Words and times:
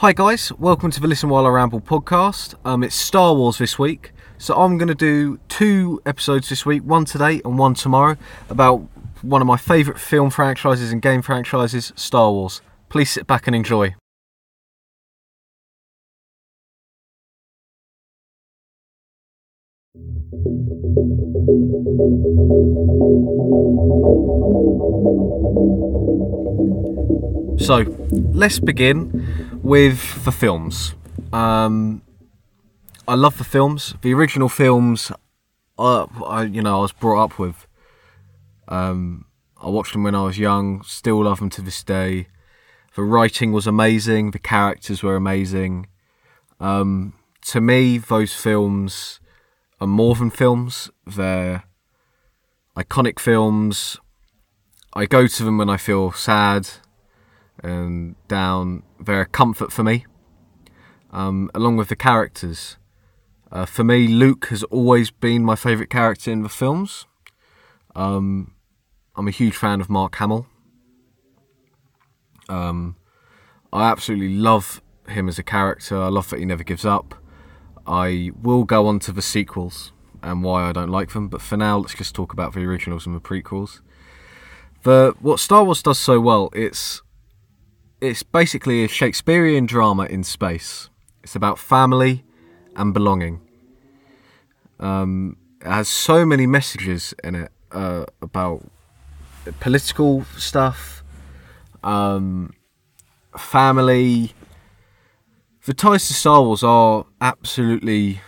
Hi 0.00 0.12
guys, 0.12 0.52
welcome 0.58 0.90
to 0.90 1.00
the 1.00 1.08
Listen 1.08 1.30
While 1.30 1.46
I 1.46 1.48
Ramble 1.48 1.80
podcast. 1.80 2.54
Um, 2.66 2.84
it's 2.84 2.94
Star 2.94 3.34
Wars 3.34 3.56
this 3.56 3.78
week, 3.78 4.12
so 4.36 4.54
I'm 4.54 4.76
going 4.76 4.88
to 4.88 4.94
do 4.94 5.40
two 5.48 6.02
episodes 6.04 6.50
this 6.50 6.66
week, 6.66 6.82
one 6.82 7.06
today 7.06 7.40
and 7.46 7.58
one 7.58 7.72
tomorrow, 7.72 8.18
about 8.50 8.86
one 9.22 9.40
of 9.40 9.46
my 9.46 9.56
favourite 9.56 9.98
film 9.98 10.28
franchises 10.28 10.92
and 10.92 11.00
game 11.00 11.22
franchises, 11.22 11.94
Star 11.96 12.30
Wars. 12.30 12.60
Please 12.90 13.08
sit 13.08 13.26
back 13.26 13.46
and 13.46 13.56
enjoy. 13.56 13.94
So, 27.58 27.82
let's 28.34 28.60
begin 28.60 29.45
with 29.66 30.24
the 30.24 30.30
films. 30.30 30.94
Um, 31.32 32.02
I 33.08 33.16
love 33.16 33.36
the 33.36 33.44
films. 33.44 33.96
The 34.00 34.14
original 34.14 34.48
films, 34.48 35.10
uh, 35.76 36.06
I, 36.24 36.44
you 36.44 36.62
know, 36.62 36.78
I 36.78 36.82
was 36.82 36.92
brought 36.92 37.24
up 37.24 37.38
with. 37.38 37.66
Um, 38.68 39.24
I 39.60 39.68
watched 39.68 39.92
them 39.92 40.04
when 40.04 40.14
I 40.14 40.22
was 40.22 40.38
young. 40.38 40.82
Still 40.84 41.24
love 41.24 41.40
them 41.40 41.50
to 41.50 41.62
this 41.62 41.82
day. 41.82 42.28
The 42.94 43.02
writing 43.02 43.50
was 43.52 43.66
amazing. 43.66 44.30
The 44.30 44.38
characters 44.38 45.02
were 45.02 45.16
amazing. 45.16 45.88
Um, 46.60 47.14
to 47.46 47.60
me, 47.60 47.98
those 47.98 48.34
films 48.34 49.18
are 49.80 49.88
more 49.88 50.14
than 50.14 50.30
films. 50.30 50.90
They're 51.04 51.64
iconic 52.76 53.18
films. 53.18 53.98
I 54.94 55.06
go 55.06 55.26
to 55.26 55.44
them 55.44 55.58
when 55.58 55.68
I 55.68 55.76
feel 55.76 56.12
sad 56.12 56.68
and 57.62 58.16
down. 58.28 58.82
They're 59.00 59.22
a 59.22 59.26
comfort 59.26 59.72
for 59.72 59.82
me, 59.82 60.06
um, 61.10 61.50
along 61.54 61.76
with 61.76 61.88
the 61.88 61.96
characters. 61.96 62.76
Uh, 63.50 63.64
for 63.64 63.84
me, 63.84 64.08
Luke 64.08 64.46
has 64.46 64.62
always 64.64 65.10
been 65.10 65.44
my 65.44 65.56
favourite 65.56 65.90
character 65.90 66.30
in 66.30 66.42
the 66.42 66.48
films. 66.48 67.06
Um, 67.94 68.52
I'm 69.14 69.28
a 69.28 69.32
huge 69.32 69.56
fan 69.56 69.80
of 69.80 69.88
Mark 69.88 70.16
Hamill. 70.16 70.46
Um, 72.48 72.96
I 73.72 73.90
absolutely 73.90 74.34
love 74.34 74.82
him 75.08 75.28
as 75.28 75.38
a 75.38 75.42
character. 75.42 76.00
I 76.00 76.08
love 76.08 76.30
that 76.30 76.38
he 76.38 76.44
never 76.44 76.64
gives 76.64 76.84
up. 76.84 77.14
I 77.86 78.32
will 78.42 78.64
go 78.64 78.86
on 78.88 78.98
to 79.00 79.12
the 79.12 79.22
sequels 79.22 79.92
and 80.22 80.42
why 80.42 80.68
I 80.68 80.72
don't 80.72 80.90
like 80.90 81.12
them, 81.12 81.28
but 81.28 81.40
for 81.40 81.56
now, 81.56 81.78
let's 81.78 81.94
just 81.94 82.14
talk 82.14 82.32
about 82.32 82.52
the 82.54 82.64
originals 82.64 83.06
and 83.06 83.14
the 83.14 83.20
prequels. 83.20 83.80
The 84.82 85.14
what 85.20 85.40
Star 85.40 85.64
Wars 85.64 85.82
does 85.82 85.98
so 85.98 86.20
well, 86.20 86.50
it's 86.52 87.02
it's 88.00 88.22
basically 88.22 88.84
a 88.84 88.88
Shakespearean 88.88 89.66
drama 89.66 90.04
in 90.04 90.22
space. 90.22 90.90
It's 91.22 91.34
about 91.34 91.58
family 91.58 92.24
and 92.74 92.92
belonging. 92.92 93.40
Um, 94.78 95.36
it 95.60 95.68
has 95.68 95.88
so 95.88 96.26
many 96.26 96.46
messages 96.46 97.14
in 97.24 97.34
it 97.34 97.52
uh, 97.72 98.04
about 98.20 98.70
political 99.60 100.24
stuff, 100.36 101.02
um, 101.82 102.52
family. 103.36 104.34
The 105.64 105.74
ties 105.74 106.06
to 106.08 106.14
Star 106.14 106.42
Wars 106.42 106.62
are 106.62 107.06
absolutely 107.20 108.20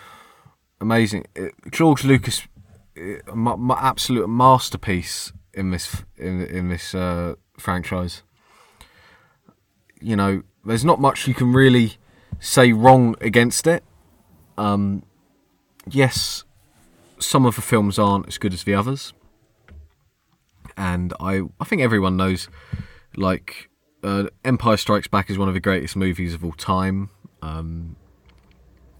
amazing. 0.80 1.26
It, 1.36 1.52
George 1.70 2.04
Lucas, 2.04 2.48
it, 2.96 3.22
my, 3.34 3.54
my 3.54 3.78
absolute 3.80 4.28
masterpiece 4.28 5.32
in 5.52 5.70
this 5.70 6.02
in 6.16 6.44
in 6.46 6.68
this 6.68 6.94
uh, 6.94 7.34
franchise 7.58 8.22
you 10.00 10.16
know, 10.16 10.42
there's 10.64 10.84
not 10.84 11.00
much 11.00 11.26
you 11.26 11.34
can 11.34 11.52
really 11.52 11.96
say 12.40 12.72
wrong 12.72 13.16
against 13.20 13.66
it. 13.66 13.82
Um, 14.56 15.02
yes, 15.88 16.44
some 17.18 17.46
of 17.46 17.56
the 17.56 17.62
films 17.62 17.98
aren't 17.98 18.28
as 18.28 18.38
good 18.38 18.52
as 18.52 18.64
the 18.64 18.74
others, 18.74 19.12
and 20.76 21.12
I 21.20 21.42
I 21.60 21.64
think 21.64 21.82
everyone 21.82 22.16
knows, 22.16 22.48
like, 23.16 23.70
uh, 24.02 24.24
Empire 24.44 24.76
Strikes 24.76 25.08
Back 25.08 25.30
is 25.30 25.38
one 25.38 25.48
of 25.48 25.54
the 25.54 25.60
greatest 25.60 25.96
movies 25.96 26.34
of 26.34 26.44
all 26.44 26.52
time, 26.52 27.10
because 27.40 27.60
um, 27.60 27.96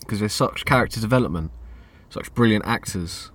there's 0.09 0.32
such 0.32 0.65
character 0.65 1.00
development, 1.00 1.50
such 2.09 2.32
brilliant 2.34 2.66
actors. 2.66 3.30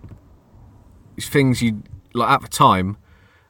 These 1.16 1.30
things 1.30 1.62
you 1.62 1.84
like 2.14 2.30
at 2.30 2.42
the 2.42 2.48
time, 2.48 2.98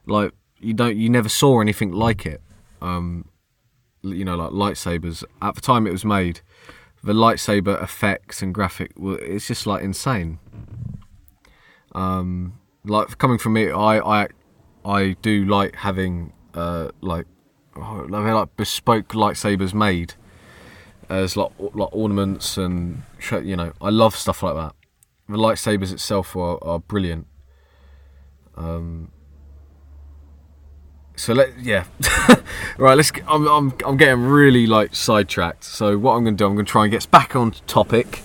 like 0.05 0.33
you 0.59 0.73
don't 0.73 0.97
you 0.97 1.09
never 1.09 1.29
saw 1.29 1.61
anything 1.61 1.91
like 1.91 2.25
it. 2.25 2.41
Um, 2.81 3.25
you 4.03 4.25
know, 4.25 4.35
like 4.35 4.51
lightsabers. 4.51 5.23
At 5.41 5.55
the 5.55 5.61
time 5.61 5.87
it 5.87 5.91
was 5.91 6.05
made, 6.05 6.41
the 7.03 7.13
lightsaber 7.13 7.81
effects 7.81 8.41
and 8.41 8.53
graphic, 8.53 8.91
it's 8.97 9.47
just 9.47 9.65
like 9.65 9.83
insane. 9.83 10.39
Um, 11.95 12.59
like 12.85 13.17
coming 13.17 13.37
from 13.37 13.53
me, 13.53 13.71
I 13.71 14.21
I 14.23 14.27
I 14.85 15.15
do 15.21 15.45
like 15.45 15.75
having 15.75 16.33
uh 16.53 16.89
like 17.01 17.25
oh, 17.75 18.05
like 18.09 18.55
bespoke 18.55 19.09
lightsabers 19.09 19.73
made 19.73 20.13
as 21.09 21.37
like 21.37 21.51
like 21.59 21.89
ornaments 21.91 22.57
and 22.57 23.03
you 23.43 23.55
know 23.55 23.73
I 23.81 23.89
love 23.89 24.15
stuff 24.15 24.43
like 24.43 24.55
that. 24.55 24.75
The 25.29 25.37
lightsabers 25.37 25.93
itself 25.93 26.35
are, 26.35 26.61
are 26.63 26.79
brilliant. 26.79 27.27
Um, 28.55 29.11
so 31.23 31.33
let 31.33 31.57
yeah. 31.59 31.85
Right 32.77 32.95
let's 32.95 33.11
I'm, 33.27 33.47
I'm 33.47 33.73
i'm 33.85 33.97
getting 33.97 34.23
really 34.23 34.67
like 34.67 34.93
sidetracked. 34.93 35.63
So 35.63 35.97
what 35.97 36.15
i'm 36.15 36.23
gonna 36.25 36.35
do 36.35 36.45
i'm 36.45 36.55
gonna 36.55 36.65
try 36.65 36.83
and 36.83 36.91
get 36.91 37.09
back 37.11 37.35
on 37.35 37.51
topic 37.65 38.21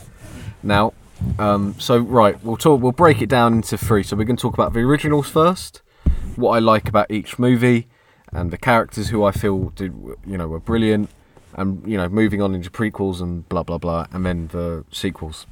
now. 0.63 0.95
Um 1.39 1.77
so 1.79 1.99
right 1.99 2.43
we'll 2.43 2.57
talk 2.57 2.83
we'll 2.83 2.93
break 2.93 3.23
it 3.23 3.29
down 3.29 3.55
into 3.55 3.79
three. 3.79 4.03
So 4.03 4.17
we're 4.17 4.25
gonna 4.25 4.37
talk 4.37 4.55
about 4.55 4.73
the 4.73 4.81
originals 4.81 5.29
first 5.29 5.83
what 6.35 6.51
i 6.51 6.59
like 6.59 6.89
about 6.89 7.11
each 7.11 7.39
movie 7.39 7.89
and 8.33 8.51
the 8.51 8.59
characters 8.59 9.09
who 9.09 9.25
i 9.25 9.33
feel 9.33 9.71
did 9.71 9.93
you 10.25 10.39
know 10.39 10.47
were 10.47 10.61
brilliant 10.61 11.11
and 11.55 11.87
you 11.87 11.97
know 11.97 12.09
moving 12.09 12.41
on 12.41 12.55
into 12.55 12.71
prequels 12.71 13.21
and 13.21 13.49
blah 13.49 13.63
blah 13.63 13.79
blah 13.79 14.07
and 14.13 14.25
then 14.27 14.49
the 14.49 14.85
sequels. 14.91 15.47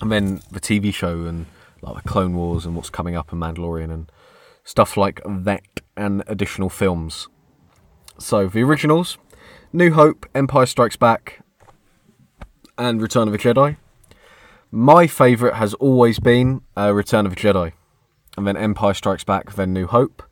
And 0.00 0.12
then 0.12 0.42
the 0.52 0.60
tv 0.60 0.94
show 0.94 1.24
and 1.24 1.46
like 1.82 2.02
the 2.02 2.08
clone 2.08 2.34
wars 2.36 2.66
and 2.66 2.76
what's 2.76 2.90
coming 2.90 3.16
up 3.16 3.32
and 3.32 3.42
mandalorian 3.42 3.92
and 3.92 4.12
stuff 4.68 4.98
like 4.98 5.22
that 5.24 5.80
and 5.96 6.22
additional 6.26 6.68
films. 6.68 7.26
So, 8.18 8.48
the 8.48 8.62
originals 8.62 9.16
New 9.72 9.92
Hope, 9.92 10.26
Empire 10.34 10.66
Strikes 10.66 10.96
Back, 10.96 11.40
and 12.76 13.00
Return 13.00 13.28
of 13.28 13.32
the 13.32 13.38
Jedi. 13.38 13.78
My 14.70 15.06
favourite 15.06 15.56
has 15.56 15.72
always 15.74 16.18
been 16.18 16.60
uh, 16.76 16.92
Return 16.92 17.24
of 17.24 17.34
the 17.34 17.40
Jedi, 17.40 17.72
and 18.36 18.46
then 18.46 18.58
Empire 18.58 18.92
Strikes 18.92 19.24
Back, 19.24 19.54
then 19.54 19.72
New 19.72 19.86
Hope. 19.86 20.22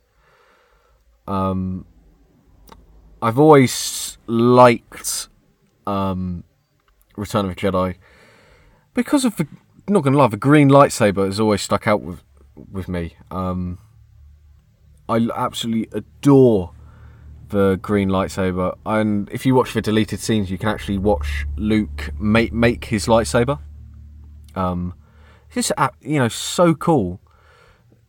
Um, 1.27 1.85
I've 3.21 3.39
always 3.39 4.19
liked 4.27 5.29
um, 5.87 6.43
Return 7.15 7.45
of 7.45 7.55
the 7.55 7.59
Jedi 7.59 7.95
because 8.93 9.25
of 9.25 9.35
the 9.37 9.47
not 9.89 10.03
gonna 10.03 10.17
lie, 10.17 10.27
the 10.27 10.37
green 10.37 10.69
lightsaber 10.69 11.25
has 11.25 11.39
always 11.39 11.63
stuck 11.63 11.87
out 11.87 12.01
with 12.01 12.21
with 12.71 12.87
me. 12.87 13.15
Um, 13.31 13.79
I 15.09 15.27
absolutely 15.35 15.89
adore 15.97 16.71
the 17.49 17.79
green 17.81 18.09
lightsaber. 18.09 18.77
And 18.85 19.29
if 19.29 19.45
you 19.45 19.55
watch 19.55 19.73
the 19.73 19.81
deleted 19.81 20.19
scenes, 20.19 20.51
you 20.51 20.57
can 20.57 20.69
actually 20.69 20.97
watch 20.97 21.45
Luke 21.55 22.11
make 22.19 22.53
make 22.53 22.85
his 22.85 23.07
lightsaber. 23.07 23.59
Um, 24.55 24.93
it's 25.53 25.69
just 25.69 25.91
you 26.01 26.19
know 26.19 26.27
so 26.27 26.73
cool. 26.73 27.19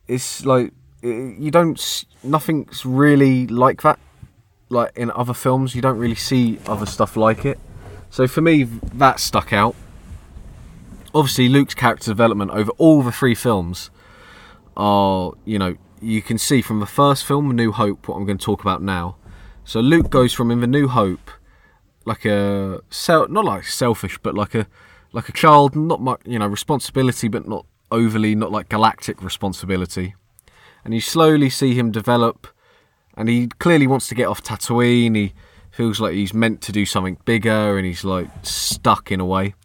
It's 0.07 0.45
like 0.45 0.73
you 1.01 1.51
don't 1.51 2.05
nothing's 2.23 2.85
really 2.85 3.47
like 3.47 3.81
that. 3.83 3.99
Like 4.69 4.95
in 4.95 5.11
other 5.11 5.33
films, 5.33 5.73
you 5.75 5.81
don't 5.81 5.97
really 5.97 6.15
see 6.15 6.59
other 6.65 6.85
stuff 6.85 7.15
like 7.15 7.45
it. 7.45 7.59
So 8.09 8.27
for 8.27 8.41
me, 8.41 8.63
that 8.63 9.19
stuck 9.19 9.53
out. 9.53 9.75
Obviously, 11.13 11.49
Luke's 11.49 11.73
character 11.73 12.11
development 12.11 12.51
over 12.51 12.71
all 12.77 13.01
the 13.01 13.11
three 13.11 13.35
films 13.35 13.89
are 14.77 15.33
you 15.45 15.57
know 15.57 15.75
you 16.01 16.21
can 16.21 16.37
see 16.37 16.61
from 16.61 16.79
the 16.79 16.85
first 16.85 17.25
film, 17.25 17.55
New 17.55 17.71
Hope, 17.71 18.07
what 18.07 18.15
I'm 18.15 18.25
going 18.25 18.37
to 18.37 18.45
talk 18.45 18.61
about 18.61 18.81
now. 18.81 19.15
So 19.63 19.79
Luke 19.79 20.09
goes 20.09 20.33
from 20.33 20.51
in 20.51 20.61
the 20.61 20.67
New 20.67 20.87
Hope, 20.87 21.31
like 22.05 22.25
a 22.25 22.81
not 23.07 23.45
like 23.45 23.65
selfish, 23.65 24.17
but 24.17 24.33
like 24.33 24.55
a 24.55 24.67
like 25.11 25.29
a 25.29 25.31
child, 25.31 25.75
not 25.75 26.01
much, 26.01 26.21
you 26.25 26.39
know, 26.39 26.47
responsibility, 26.47 27.27
but 27.27 27.47
not 27.47 27.65
overly, 27.91 28.35
not 28.35 28.51
like 28.51 28.69
galactic 28.69 29.21
responsibility. 29.21 30.15
And 30.83 30.93
you 30.93 31.01
slowly 31.01 31.49
see 31.49 31.73
him 31.73 31.91
develop, 31.91 32.47
and 33.15 33.29
he 33.29 33.47
clearly 33.59 33.87
wants 33.87 34.07
to 34.07 34.15
get 34.15 34.27
off 34.27 34.41
Tatooine. 34.41 35.15
He 35.15 35.33
feels 35.71 35.99
like 35.99 36.13
he's 36.13 36.33
meant 36.33 36.61
to 36.61 36.71
do 36.71 36.85
something 36.85 37.17
bigger, 37.25 37.77
and 37.77 37.85
he's 37.85 38.03
like 38.03 38.29
stuck 38.43 39.11
in 39.11 39.19
a 39.19 39.25
way. 39.25 39.55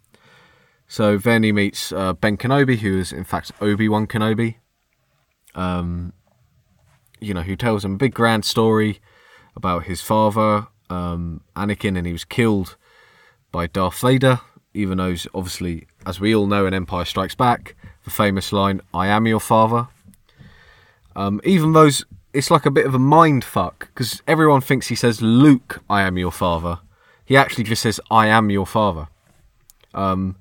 So 0.87 1.17
then 1.17 1.43
he 1.43 1.51
meets 1.51 1.91
uh, 1.91 2.13
Ben 2.13 2.37
Kenobi, 2.37 2.77
who 2.77 2.99
is 2.99 3.11
in 3.11 3.23
fact 3.23 3.51
Obi 3.59 3.89
Wan 3.89 4.07
Kenobi. 4.07 4.57
Um, 5.55 6.13
you 7.25 7.33
know, 7.33 7.41
who 7.41 7.55
tells 7.55 7.83
him 7.83 7.93
a 7.93 7.97
big 7.97 8.13
grand 8.13 8.45
story 8.45 8.99
about 9.55 9.85
his 9.85 10.01
father 10.01 10.67
um, 10.89 11.41
Anakin, 11.55 11.97
and 11.97 12.05
he 12.05 12.13
was 12.13 12.25
killed 12.25 12.75
by 13.51 13.67
Darth 13.67 13.99
Vader. 13.99 14.41
Even 14.73 14.97
though, 14.97 15.15
obviously, 15.33 15.87
as 16.05 16.19
we 16.19 16.35
all 16.35 16.47
know, 16.47 16.65
in 16.65 16.73
Empire 16.73 17.05
Strikes 17.05 17.35
Back, 17.35 17.75
the 18.03 18.09
famous 18.09 18.51
line, 18.51 18.81
"I 18.93 19.07
am 19.07 19.25
your 19.25 19.39
father." 19.39 19.87
Um, 21.15 21.39
even 21.45 21.71
those, 21.71 22.05
it's 22.33 22.51
like 22.51 22.65
a 22.65 22.71
bit 22.71 22.85
of 22.85 22.93
a 22.93 22.99
mind 22.99 23.45
fuck 23.45 23.87
because 23.93 24.21
everyone 24.27 24.61
thinks 24.61 24.87
he 24.87 24.95
says, 24.95 25.21
"Luke, 25.21 25.81
I 25.89 26.01
am 26.01 26.17
your 26.17 26.31
father." 26.31 26.79
He 27.23 27.37
actually 27.37 27.63
just 27.63 27.81
says, 27.81 27.99
"I 28.11 28.27
am 28.27 28.49
your 28.49 28.67
father." 28.67 29.07
Um, 29.93 30.35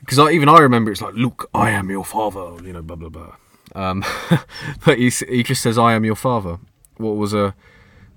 because 0.00 0.18
even 0.30 0.48
I 0.48 0.58
remember 0.58 0.92
it's 0.92 1.00
like, 1.00 1.14
"Luke, 1.14 1.48
I 1.54 1.70
am 1.70 1.88
your 1.88 2.04
father," 2.04 2.62
you 2.62 2.74
know, 2.74 2.82
blah 2.82 2.96
blah 2.96 3.08
blah. 3.08 3.36
Um, 3.74 4.04
but 4.84 4.98
he 4.98 5.10
he 5.10 5.42
just 5.42 5.62
says, 5.62 5.78
"I 5.78 5.94
am 5.94 6.04
your 6.04 6.16
father." 6.16 6.58
What 6.96 7.16
was 7.16 7.34
a 7.34 7.54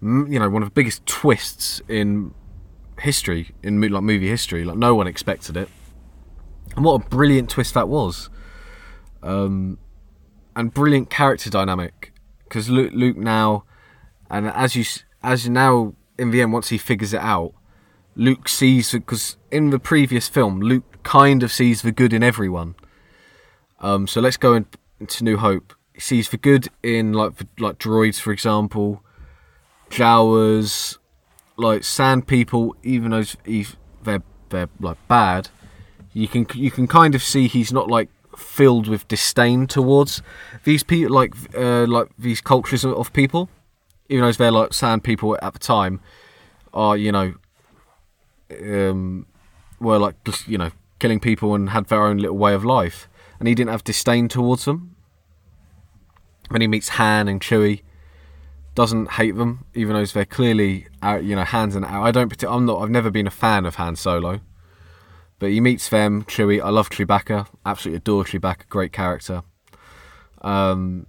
you 0.01 0.39
know 0.39 0.49
one 0.49 0.61
of 0.61 0.69
the 0.69 0.73
biggest 0.73 1.05
twists 1.05 1.81
in 1.87 2.33
history 2.99 3.51
in 3.63 3.81
like 3.81 4.03
movie 4.03 4.29
history. 4.29 4.63
Like 4.63 4.77
no 4.77 4.95
one 4.95 5.07
expected 5.07 5.57
it, 5.57 5.69
and 6.75 6.85
what 6.85 7.05
a 7.05 7.09
brilliant 7.09 7.49
twist 7.49 7.73
that 7.73 7.87
was. 7.87 8.29
Um, 9.23 9.79
and 10.55 10.73
brilliant 10.73 11.09
character 11.09 11.49
dynamic 11.49 12.13
because 12.43 12.69
Luke, 12.69 12.91
Luke 12.93 13.17
now, 13.17 13.65
and 14.29 14.47
as 14.47 14.75
you 14.75 14.85
as 15.23 15.45
you 15.45 15.51
now 15.51 15.93
in 16.17 16.31
the 16.31 16.41
end 16.41 16.53
once 16.53 16.69
he 16.69 16.77
figures 16.77 17.13
it 17.13 17.21
out, 17.21 17.53
Luke 18.15 18.47
sees 18.47 18.91
because 18.91 19.37
in 19.51 19.71
the 19.71 19.79
previous 19.79 20.27
film 20.27 20.61
Luke 20.61 21.03
kind 21.03 21.43
of 21.43 21.51
sees 21.51 21.81
the 21.81 21.91
good 21.91 22.13
in 22.13 22.23
everyone. 22.23 22.75
Um, 23.79 24.07
so 24.07 24.21
let's 24.21 24.37
go 24.37 24.53
in, 24.53 24.65
into 24.99 25.23
New 25.23 25.37
Hope. 25.37 25.73
He 25.93 26.01
sees 26.01 26.27
for 26.27 26.37
good 26.37 26.67
in 26.83 27.13
like 27.13 27.33
like 27.59 27.77
droids, 27.77 28.19
for 28.19 28.31
example, 28.31 29.01
Jawas, 29.89 30.97
like 31.57 31.83
sand 31.83 32.27
people. 32.27 32.75
Even 32.83 33.11
though 33.11 33.23
they're 34.03 34.23
they're 34.49 34.69
like 34.79 34.97
bad, 35.07 35.49
you 36.13 36.27
can 36.27 36.47
you 36.53 36.71
can 36.71 36.87
kind 36.87 37.15
of 37.15 37.23
see 37.23 37.47
he's 37.47 37.71
not 37.71 37.89
like 37.89 38.09
filled 38.37 38.87
with 38.87 39.07
disdain 39.07 39.67
towards 39.67 40.21
these 40.63 40.83
people, 40.83 41.13
like 41.13 41.33
uh, 41.55 41.85
like 41.87 42.07
these 42.17 42.41
cultures 42.41 42.83
of 42.85 43.13
people. 43.13 43.49
Even 44.09 44.25
though 44.25 44.31
they're 44.31 44.51
like 44.51 44.73
sand 44.73 45.03
people 45.03 45.37
at 45.41 45.53
the 45.53 45.59
time, 45.59 45.99
are 46.73 46.97
you 46.97 47.11
know, 47.11 47.33
um, 48.61 49.25
were 49.79 49.97
like 49.97 50.21
just 50.23 50.47
you 50.47 50.57
know 50.57 50.71
killing 50.99 51.19
people 51.19 51.55
and 51.55 51.69
had 51.69 51.87
their 51.87 52.03
own 52.03 52.17
little 52.17 52.37
way 52.37 52.53
of 52.53 52.63
life, 52.63 53.07
and 53.39 53.47
he 53.47 53.55
didn't 53.55 53.71
have 53.71 53.83
disdain 53.83 54.27
towards 54.27 54.65
them 54.65 54.95
when 56.49 56.61
he 56.61 56.67
meets 56.67 56.89
Han 56.89 57.27
and 57.27 57.41
Chewie, 57.41 57.81
doesn't 58.75 59.11
hate 59.11 59.35
them, 59.35 59.65
even 59.73 59.95
though 59.95 60.05
they're 60.05 60.25
clearly 60.25 60.87
out, 61.01 61.23
you 61.23 61.35
know, 61.35 61.43
hands 61.43 61.75
and 61.75 61.85
out. 61.85 62.03
I 62.03 62.11
don't. 62.11 62.43
I'm 62.43 62.65
not. 62.65 62.81
I've 62.81 62.89
never 62.89 63.09
been 63.09 63.27
a 63.27 63.31
fan 63.31 63.65
of 63.65 63.75
Han 63.75 63.95
Solo, 63.95 64.41
but 65.39 65.49
he 65.49 65.61
meets 65.61 65.89
them. 65.89 66.23
Chewie. 66.25 66.61
I 66.61 66.69
love 66.69 66.89
Chewbacca. 66.89 67.47
Absolutely 67.65 67.97
adore 67.97 68.25
Chewbacca. 68.25 68.67
Great 68.67 68.91
character. 68.91 69.43
Um, 70.41 71.07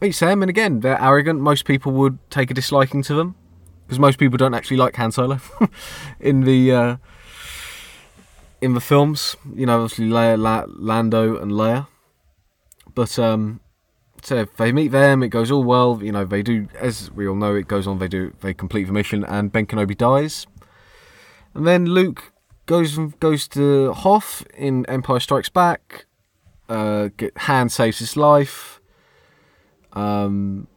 meets 0.00 0.20
them, 0.20 0.42
and 0.42 0.48
again, 0.48 0.80
they're 0.80 1.00
arrogant. 1.00 1.40
Most 1.40 1.64
people 1.64 1.92
would 1.92 2.18
take 2.30 2.50
a 2.50 2.54
disliking 2.54 3.02
to 3.04 3.14
them 3.14 3.34
because 3.84 3.98
most 3.98 4.18
people 4.18 4.38
don't 4.38 4.54
actually 4.54 4.76
like 4.76 4.94
Han 4.96 5.10
Solo 5.10 5.40
in 6.20 6.42
the 6.42 6.72
uh, 6.72 6.96
in 8.62 8.72
the 8.72 8.80
films. 8.80 9.36
You 9.54 9.66
know, 9.66 9.82
obviously 9.82 10.08
Leia, 10.08 10.38
La- 10.38 10.64
Lando, 10.68 11.36
and 11.36 11.52
Leia, 11.52 11.88
but 12.94 13.18
um, 13.18 13.60
so 14.22 14.46
they 14.56 14.72
meet 14.72 14.88
them, 14.88 15.22
it 15.22 15.28
goes 15.28 15.50
all 15.50 15.64
well. 15.64 16.00
You 16.02 16.12
know, 16.12 16.24
they 16.24 16.42
do, 16.42 16.68
as 16.78 17.10
we 17.10 17.26
all 17.26 17.34
know, 17.34 17.54
it 17.54 17.68
goes 17.68 17.86
on. 17.86 17.98
They 17.98 18.08
do, 18.08 18.32
they 18.40 18.54
complete 18.54 18.84
the 18.84 18.92
mission, 18.92 19.24
and 19.24 19.52
Ben 19.52 19.66
Kenobi 19.66 19.96
dies. 19.96 20.46
And 21.54 21.66
then 21.66 21.86
Luke 21.86 22.32
goes 22.66 22.96
goes 23.20 23.48
to 23.48 23.92
Hoth 23.92 24.46
in 24.56 24.86
Empire 24.86 25.20
Strikes 25.20 25.50
Back. 25.50 26.06
Uh, 26.68 27.10
get, 27.16 27.36
Han 27.36 27.68
saves 27.68 27.98
his 27.98 28.16
life. 28.16 28.80
Um, 29.92 30.68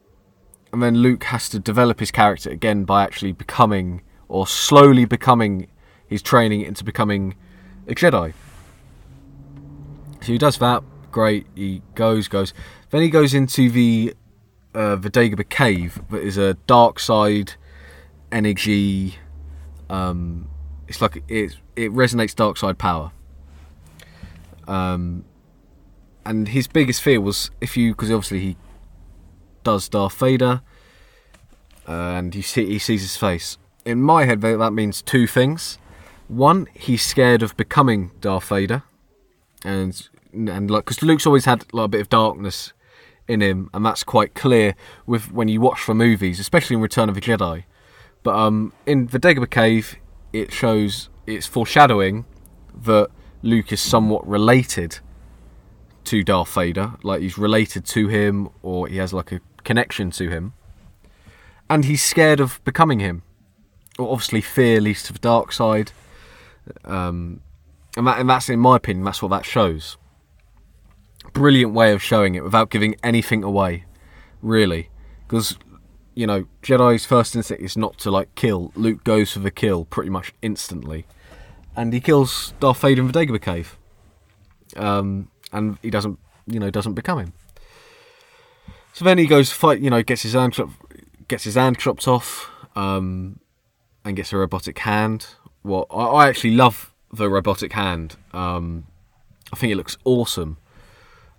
and 0.73 0.83
then 0.83 0.95
Luke 0.95 1.23
has 1.25 1.47
to 1.49 1.59
develop 1.59 2.01
his 2.01 2.11
character 2.11 2.49
again 2.49 2.83
by 2.83 3.03
actually 3.03 3.31
becoming, 3.31 4.01
or 4.27 4.45
slowly 4.45 5.05
becoming, 5.05 5.67
his 6.05 6.21
training 6.21 6.61
into 6.61 6.83
becoming 6.83 7.35
a 7.87 7.95
Jedi. 7.95 8.33
So 10.21 10.31
he 10.31 10.37
does 10.37 10.57
that. 10.57 10.83
Great. 11.11 11.47
He 11.55 11.81
goes, 11.93 12.27
goes. 12.27 12.53
Then 12.89 13.01
he 13.01 13.09
goes 13.09 13.33
into 13.33 13.69
the 13.69 14.15
uh, 14.73 14.95
the 14.95 15.09
Dagobah 15.09 15.49
cave, 15.49 16.01
that 16.09 16.21
is 16.21 16.37
a 16.37 16.55
dark 16.67 16.99
side 16.99 17.53
energy. 18.31 19.15
Um, 19.89 20.49
it's 20.87 21.01
like 21.01 21.23
it 21.27 21.57
it 21.75 21.91
resonates 21.93 22.35
dark 22.35 22.57
side 22.57 22.77
power. 22.77 23.11
Um, 24.67 25.25
and 26.25 26.47
his 26.49 26.67
biggest 26.67 27.01
fear 27.01 27.21
was 27.21 27.51
if 27.61 27.77
you 27.77 27.91
because 27.93 28.11
obviously 28.11 28.39
he 28.39 28.57
does 29.63 29.87
Darth 29.87 30.17
Vader, 30.19 30.61
uh, 31.87 31.91
and 31.91 32.35
you 32.35 32.41
see 32.41 32.65
he 32.65 32.79
sees 32.79 33.01
his 33.01 33.15
face. 33.15 33.57
In 33.85 34.01
my 34.01 34.25
head, 34.25 34.41
that 34.41 34.73
means 34.73 35.01
two 35.01 35.27
things. 35.27 35.77
One, 36.27 36.67
he's 36.73 37.03
scared 37.03 37.43
of 37.43 37.55
becoming 37.55 38.11
Darth 38.19 38.49
Vader, 38.49 38.83
and 39.63 40.09
and 40.33 40.69
like 40.71 40.85
because 40.85 41.03
Luke's 41.03 41.25
always 41.25 41.45
had 41.45 41.65
like, 41.73 41.85
a 41.85 41.87
bit 41.87 42.01
of 42.01 42.09
darkness 42.09 42.73
in 43.27 43.41
him, 43.41 43.69
and 43.73 43.85
that's 43.85 44.03
quite 44.03 44.33
clear 44.33 44.75
with 45.05 45.31
when 45.31 45.47
you 45.47 45.61
watch 45.61 45.85
the 45.85 45.93
movies, 45.93 46.39
especially 46.39 46.75
in 46.75 46.81
Return 46.81 47.09
of 47.09 47.15
the 47.15 47.21
Jedi. 47.21 47.63
But 48.23 48.35
um, 48.35 48.73
in 48.85 49.07
the 49.07 49.19
Dagobah 49.19 49.49
Cave, 49.49 49.97
it 50.33 50.51
shows 50.51 51.09
it's 51.27 51.45
foreshadowing 51.45 52.25
that 52.83 53.09
Luke 53.41 53.71
is 53.71 53.81
somewhat 53.81 54.27
related 54.27 54.99
to 56.05 56.23
Darth 56.23 56.53
Vader, 56.53 56.93
like 57.03 57.21
he's 57.21 57.37
related 57.37 57.85
to 57.85 58.07
him, 58.07 58.49
or 58.63 58.87
he 58.87 58.97
has 58.97 59.13
like 59.13 59.31
a 59.31 59.41
connection 59.63 60.11
to 60.11 60.29
him, 60.29 60.53
and 61.69 61.85
he's 61.85 62.03
scared 62.03 62.39
of 62.39 62.63
becoming 62.63 62.99
him. 62.99 63.21
Or 63.97 64.11
obviously, 64.11 64.41
fear 64.41 64.81
leads 64.81 65.03
to 65.03 65.13
the 65.13 65.19
dark 65.19 65.51
side, 65.51 65.91
um, 66.83 67.41
and 67.97 68.07
that 68.07 68.19
and 68.19 68.29
that's 68.29 68.49
in 68.49 68.59
my 68.59 68.77
opinion, 68.77 69.05
that's 69.05 69.21
what 69.21 69.29
that 69.29 69.45
shows 69.45 69.97
brilliant 71.35 71.73
way 71.73 71.91
of 71.91 72.01
showing 72.01 72.33
it 72.33 72.43
without 72.43 72.69
giving 72.71 72.95
anything 73.03 73.43
away, 73.43 73.85
really. 74.41 74.89
Because, 75.27 75.57
you 76.15 76.25
know, 76.25 76.47
Jedi's 76.63 77.05
first 77.05 77.35
instinct 77.35 77.61
is 77.61 77.77
not 77.77 77.97
to, 77.99 78.09
like, 78.09 78.33
kill. 78.35 78.71
Luke 78.75 79.03
goes 79.03 79.33
for 79.33 79.39
the 79.39 79.51
kill 79.51 79.85
pretty 79.85 80.09
much 80.09 80.33
instantly. 80.41 81.05
And 81.75 81.93
he 81.93 81.99
kills 81.99 82.53
Darth 82.59 82.81
Vader 82.81 83.01
in 83.01 83.11
the 83.11 83.13
Dagobah 83.13 83.41
Cave. 83.41 83.77
Um, 84.77 85.29
and 85.51 85.77
he 85.81 85.89
doesn't, 85.89 86.17
you 86.47 86.59
know, 86.59 86.69
doesn't 86.69 86.93
become 86.93 87.19
him. 87.19 87.33
So 88.93 89.03
then 89.03 89.17
he 89.17 89.27
goes 89.27 89.51
fight, 89.51 89.81
you 89.81 89.89
know, 89.89 90.01
gets 90.03 90.21
his 90.21 90.33
hand 90.33 90.53
chopped, 90.53 90.73
gets 91.27 91.43
his 91.43 91.55
hand 91.55 91.77
chopped 91.77 92.07
off, 92.07 92.49
um, 92.77 93.39
and 94.05 94.15
gets 94.15 94.31
a 94.31 94.37
robotic 94.37 94.79
hand. 94.79 95.27
Well, 95.65 95.87
I, 95.89 96.03
I 96.03 96.29
actually 96.29 96.51
love 96.51 96.93
the 97.11 97.29
robotic 97.29 97.73
hand. 97.73 98.15
Um, 98.33 98.85
I 99.51 99.55
think 99.55 99.71
it 99.71 99.75
looks 99.75 99.97
awesome. 100.03 100.57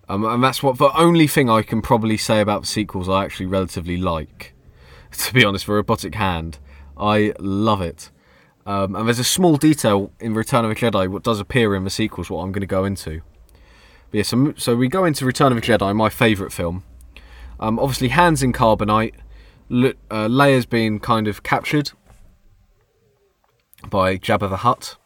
Um, 0.08 0.24
and 0.24 0.42
that's 0.42 0.62
what 0.62 0.78
the 0.78 0.90
only 0.96 1.26
thing 1.26 1.48
I 1.48 1.62
can 1.62 1.80
probably 1.82 2.16
say 2.16 2.40
about 2.40 2.62
the 2.62 2.66
sequels 2.66 3.08
I 3.08 3.24
actually 3.24 3.46
relatively 3.46 3.96
like. 3.96 4.52
To 5.16 5.32
be 5.32 5.44
honest, 5.44 5.66
the 5.66 5.72
Robotic 5.72 6.14
Hand, 6.16 6.58
I 6.98 7.32
love 7.38 7.80
it. 7.80 8.10
Um, 8.66 8.94
and 8.94 9.06
there's 9.06 9.20
a 9.20 9.24
small 9.24 9.56
detail 9.56 10.10
in 10.20 10.34
Return 10.34 10.64
of 10.64 10.68
the 10.68 10.74
Jedi 10.74 11.08
what 11.08 11.22
does 11.22 11.40
appear 11.40 11.74
in 11.74 11.84
the 11.84 11.90
sequels, 11.90 12.28
what 12.28 12.42
I'm 12.42 12.52
going 12.52 12.60
to 12.60 12.66
go 12.66 12.84
into. 12.84 13.22
But 14.10 14.18
yeah, 14.18 14.22
so, 14.24 14.52
so 14.58 14.76
we 14.76 14.88
go 14.88 15.04
into 15.04 15.24
Return 15.24 15.52
of 15.52 15.60
the 15.60 15.66
Jedi, 15.66 15.94
my 15.96 16.10
favourite 16.10 16.52
film. 16.52 16.82
Um, 17.60 17.78
obviously, 17.78 18.08
Han's 18.08 18.42
in 18.42 18.52
carbonite. 18.52 19.14
Uh, 19.70 20.28
Leia's 20.28 20.66
being 20.66 20.98
kind 21.00 21.28
of 21.28 21.42
captured 21.42 21.92
by 23.88 24.16
Jabba 24.16 24.48
the 24.48 24.58
Hutt. 24.58 24.96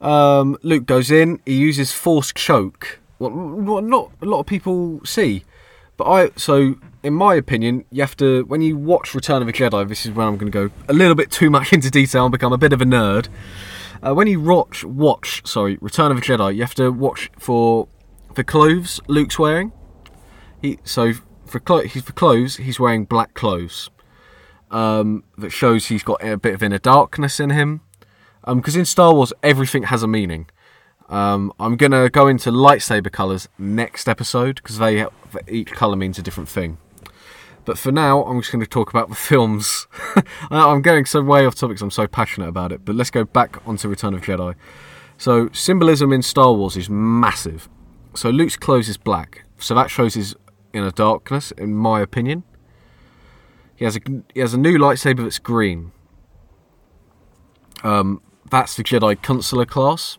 Um, 0.00 0.56
Luke 0.62 0.86
goes 0.86 1.10
in. 1.10 1.40
He 1.44 1.54
uses 1.54 1.92
Force 1.92 2.32
Choke 2.32 3.00
what, 3.18 3.32
what 3.32 3.84
not 3.84 4.10
a 4.22 4.24
lot 4.24 4.40
of 4.40 4.46
people 4.46 5.00
see. 5.04 5.44
But 5.96 6.04
I 6.04 6.30
so 6.36 6.76
in 7.02 7.14
my 7.14 7.34
opinion, 7.34 7.84
you 7.90 8.02
have 8.02 8.16
to 8.18 8.44
when 8.44 8.62
you 8.62 8.76
watch 8.76 9.14
Return 9.14 9.42
of 9.42 9.46
the 9.46 9.52
Jedi. 9.52 9.88
This 9.88 10.06
is 10.06 10.12
where 10.12 10.26
I'm 10.26 10.36
going 10.36 10.50
to 10.50 10.68
go 10.68 10.74
a 10.88 10.92
little 10.92 11.14
bit 11.14 11.30
too 11.30 11.50
much 11.50 11.72
into 11.72 11.90
detail 11.90 12.24
and 12.24 12.32
become 12.32 12.52
a 12.52 12.58
bit 12.58 12.72
of 12.72 12.80
a 12.80 12.84
nerd. 12.84 13.28
Uh, 14.00 14.14
when 14.14 14.28
you 14.28 14.40
watch 14.40 14.84
watch 14.84 15.46
sorry 15.46 15.76
Return 15.80 16.10
of 16.10 16.16
the 16.16 16.22
Jedi, 16.22 16.54
you 16.54 16.62
have 16.62 16.74
to 16.76 16.90
watch 16.90 17.30
for 17.38 17.88
the 18.34 18.44
clothes 18.44 19.00
Luke's 19.08 19.38
wearing. 19.38 19.72
He 20.62 20.78
so 20.84 21.12
for 21.46 21.60
clo- 21.60 21.82
he's 21.82 22.02
for 22.02 22.12
clothes 22.12 22.56
he's 22.56 22.78
wearing 22.78 23.04
black 23.04 23.34
clothes. 23.34 23.90
Um, 24.70 25.24
that 25.38 25.50
shows 25.50 25.86
he's 25.86 26.02
got 26.02 26.22
a 26.22 26.36
bit 26.36 26.54
of 26.54 26.62
inner 26.62 26.78
darkness 26.78 27.40
in 27.40 27.50
him. 27.50 27.80
Because 28.46 28.76
um, 28.76 28.80
in 28.80 28.84
Star 28.84 29.14
Wars 29.14 29.32
everything 29.42 29.84
has 29.84 30.02
a 30.02 30.08
meaning. 30.08 30.48
Um, 31.08 31.52
I'm 31.58 31.76
gonna 31.76 32.10
go 32.10 32.26
into 32.26 32.50
lightsaber 32.50 33.10
colors 33.10 33.48
next 33.58 34.08
episode 34.08 34.56
because 34.56 34.78
they 34.78 35.06
each 35.48 35.72
color 35.72 35.96
means 35.96 36.18
a 36.18 36.22
different 36.22 36.50
thing. 36.50 36.78
But 37.68 37.76
for 37.76 37.92
now, 37.92 38.24
I'm 38.24 38.40
just 38.40 38.50
going 38.50 38.64
to 38.64 38.66
talk 38.66 38.88
about 38.88 39.10
the 39.10 39.14
films. 39.30 39.86
I'm 40.50 40.80
going 40.80 41.04
so 41.04 41.20
way 41.20 41.44
off 41.44 41.54
topics. 41.54 41.82
I'm 41.82 41.90
so 41.90 42.06
passionate 42.06 42.48
about 42.48 42.72
it. 42.72 42.82
But 42.82 42.94
let's 42.94 43.10
go 43.10 43.24
back 43.24 43.58
onto 43.68 43.88
Return 43.88 44.14
of 44.14 44.22
Jedi. 44.22 44.54
So 45.18 45.50
symbolism 45.52 46.10
in 46.10 46.22
Star 46.22 46.54
Wars 46.54 46.78
is 46.78 46.88
massive. 46.88 47.68
So 48.14 48.30
Luke's 48.30 48.56
clothes 48.56 48.88
is 48.88 48.96
black. 48.96 49.44
So 49.58 49.74
that 49.74 49.90
shows 49.90 50.14
his 50.14 50.34
inner 50.72 50.90
darkness, 50.90 51.50
in 51.58 51.74
my 51.74 52.00
opinion. 52.00 52.42
He 53.78 53.84
has 53.84 53.96
a 53.96 54.00
he 54.34 54.40
has 54.40 54.54
a 54.54 54.58
new 54.58 54.76
lightsaber 54.76 55.22
that's 55.22 55.38
green. 55.38 55.92
Um, 57.84 58.20
that's 58.50 58.74
the 58.74 58.82
Jedi 58.82 59.22
Consular 59.22 59.66
class. 59.66 60.18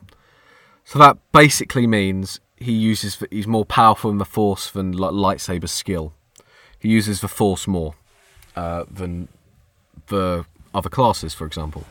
So 0.85 0.97
that 0.97 1.17
basically 1.33 1.85
means 1.85 2.39
he 2.55 2.71
uses 2.71 3.21
he's 3.29 3.47
more 3.47 3.65
powerful 3.65 4.11
in 4.11 4.17
the 4.17 4.23
Force 4.23 4.71
than 4.71 4.93
like 4.93 5.11
lightsaber 5.11 5.67
skill. 5.67 6.13
He 6.79 6.87
uses 6.87 7.19
the 7.19 7.27
Force 7.27 7.67
more 7.67 7.95
uh, 8.55 8.85
than 8.89 9.27
the 10.07 10.45
other 10.73 10.89
classes, 10.89 11.33
for 11.33 11.45
example. 11.45 11.83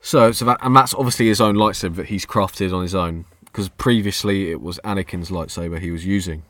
So, 0.00 0.32
so 0.32 0.44
that 0.46 0.58
and 0.62 0.74
that's 0.74 0.94
obviously 0.94 1.28
his 1.28 1.40
own 1.40 1.54
lightsaber 1.54 1.94
that 1.94 2.06
he's 2.06 2.26
crafted 2.26 2.74
on 2.74 2.82
his 2.82 2.94
own 2.96 3.24
because 3.44 3.68
previously 3.68 4.50
it 4.50 4.60
was 4.60 4.80
Anakin's 4.82 5.30
lightsaber 5.30 5.78
he 5.78 5.92
was 5.92 6.04
using, 6.04 6.42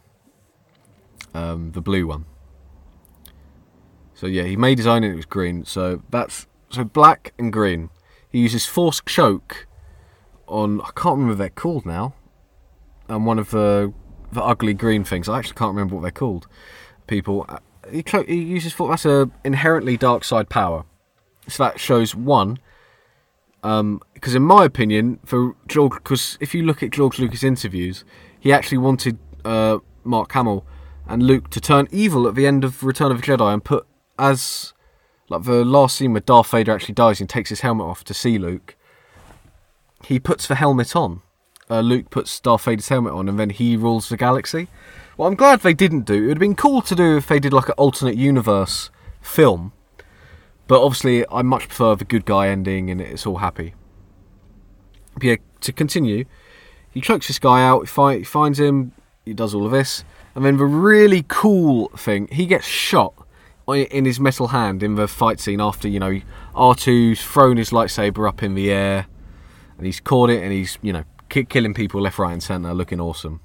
um, 1.34 1.72
the 1.72 1.82
blue 1.82 2.06
one. 2.06 2.24
So 4.18 4.26
yeah, 4.26 4.42
he 4.42 4.56
made 4.56 4.78
his 4.78 4.86
own 4.88 5.04
and 5.04 5.12
it 5.12 5.16
was 5.16 5.26
green. 5.26 5.64
So 5.64 6.02
that's 6.10 6.48
so 6.70 6.82
black 6.82 7.32
and 7.38 7.52
green. 7.52 7.90
He 8.28 8.40
uses 8.40 8.66
Force 8.66 9.00
choke 9.06 9.68
on 10.48 10.80
I 10.80 10.90
can't 10.96 11.18
remember 11.18 11.34
what 11.34 11.38
they're 11.38 11.50
called 11.50 11.86
now. 11.86 12.14
And 13.08 13.24
one 13.24 13.38
of 13.38 13.50
the 13.50 13.92
the 14.32 14.42
ugly 14.42 14.74
green 14.74 15.04
things. 15.04 15.28
I 15.28 15.38
actually 15.38 15.54
can't 15.54 15.68
remember 15.68 15.94
what 15.94 16.02
they're 16.02 16.10
called. 16.10 16.48
People. 17.06 17.46
Uh, 17.48 17.58
he, 17.92 18.04
he 18.26 18.42
uses 18.42 18.72
Force. 18.72 18.90
That's 18.90 19.06
a 19.06 19.30
inherently 19.44 19.96
dark 19.96 20.24
side 20.24 20.48
power. 20.48 20.84
So 21.46 21.62
that 21.62 21.78
shows 21.78 22.12
one. 22.16 22.58
Um, 23.62 24.02
because 24.14 24.34
in 24.34 24.42
my 24.42 24.64
opinion, 24.64 25.20
for 25.24 25.54
George, 25.68 25.92
because 25.92 26.36
if 26.40 26.56
you 26.56 26.64
look 26.64 26.82
at 26.82 26.90
George 26.90 27.20
Lucas 27.20 27.44
interviews, 27.44 28.04
he 28.40 28.52
actually 28.52 28.78
wanted 28.78 29.16
uh, 29.44 29.78
Mark 30.02 30.32
Hamill 30.32 30.66
and 31.06 31.22
Luke 31.22 31.50
to 31.50 31.60
turn 31.60 31.86
evil 31.92 32.26
at 32.26 32.34
the 32.34 32.48
end 32.48 32.64
of 32.64 32.82
Return 32.82 33.12
of 33.12 33.20
the 33.20 33.26
Jedi 33.26 33.54
and 33.54 33.64
put 33.64 33.86
as 34.18 34.72
like 35.28 35.44
the 35.44 35.64
last 35.64 35.96
scene 35.96 36.12
where 36.12 36.20
Darth 36.20 36.50
Vader 36.50 36.72
actually 36.72 36.94
dies 36.94 37.20
and 37.20 37.28
takes 37.28 37.50
his 37.50 37.60
helmet 37.60 37.86
off 37.86 38.04
to 38.04 38.14
see 38.14 38.38
Luke. 38.38 38.76
He 40.04 40.18
puts 40.18 40.46
the 40.46 40.54
helmet 40.54 40.96
on. 40.96 41.22
Uh, 41.70 41.80
Luke 41.80 42.08
puts 42.08 42.40
Darth 42.40 42.64
Vader's 42.64 42.88
helmet 42.88 43.12
on, 43.12 43.28
and 43.28 43.38
then 43.38 43.50
he 43.50 43.76
rules 43.76 44.08
the 44.08 44.16
galaxy. 44.16 44.68
Well, 45.16 45.28
I'm 45.28 45.34
glad 45.34 45.60
they 45.60 45.74
didn't 45.74 46.06
do. 46.06 46.14
It 46.14 46.26
would 46.28 46.36
have 46.36 46.38
been 46.38 46.54
cool 46.54 46.80
to 46.82 46.94
do 46.94 47.16
if 47.16 47.26
they 47.26 47.38
did 47.38 47.52
like 47.52 47.68
an 47.68 47.74
alternate 47.76 48.16
universe 48.16 48.90
film, 49.20 49.72
but 50.66 50.82
obviously 50.82 51.24
I 51.30 51.42
much 51.42 51.68
prefer 51.68 51.96
the 51.96 52.04
good 52.04 52.24
guy 52.24 52.48
ending 52.48 52.90
and 52.90 53.00
it's 53.00 53.26
all 53.26 53.38
happy. 53.38 53.74
But 55.14 55.24
yeah, 55.24 55.36
to 55.60 55.72
continue, 55.72 56.24
he 56.90 57.00
chokes 57.00 57.26
this 57.26 57.38
guy 57.38 57.66
out. 57.66 57.80
He, 57.80 57.86
find, 57.86 58.18
he 58.18 58.24
finds 58.24 58.58
him. 58.58 58.92
He 59.24 59.34
does 59.34 59.54
all 59.54 59.66
of 59.66 59.72
this, 59.72 60.04
and 60.34 60.44
then 60.44 60.56
the 60.56 60.64
really 60.64 61.24
cool 61.28 61.88
thing, 61.88 62.28
he 62.32 62.46
gets 62.46 62.66
shot 62.66 63.12
in 63.76 64.04
his 64.04 64.18
metal 64.18 64.48
hand 64.48 64.82
in 64.82 64.94
the 64.94 65.06
fight 65.08 65.40
scene 65.40 65.60
after 65.60 65.88
you 65.88 66.00
know 66.00 66.20
R2's 66.54 67.22
thrown 67.22 67.56
his 67.56 67.70
lightsaber 67.70 68.28
up 68.28 68.42
in 68.42 68.54
the 68.54 68.70
air 68.70 69.06
and 69.76 69.86
he's 69.86 70.00
caught 70.00 70.30
it 70.30 70.42
and 70.42 70.52
he's 70.52 70.78
you 70.82 70.92
know 70.92 71.04
killing 71.28 71.74
people 71.74 72.00
left, 72.00 72.18
right, 72.18 72.32
and 72.32 72.42
centre, 72.42 72.74
looking 72.74 73.00
awesome. 73.00 73.40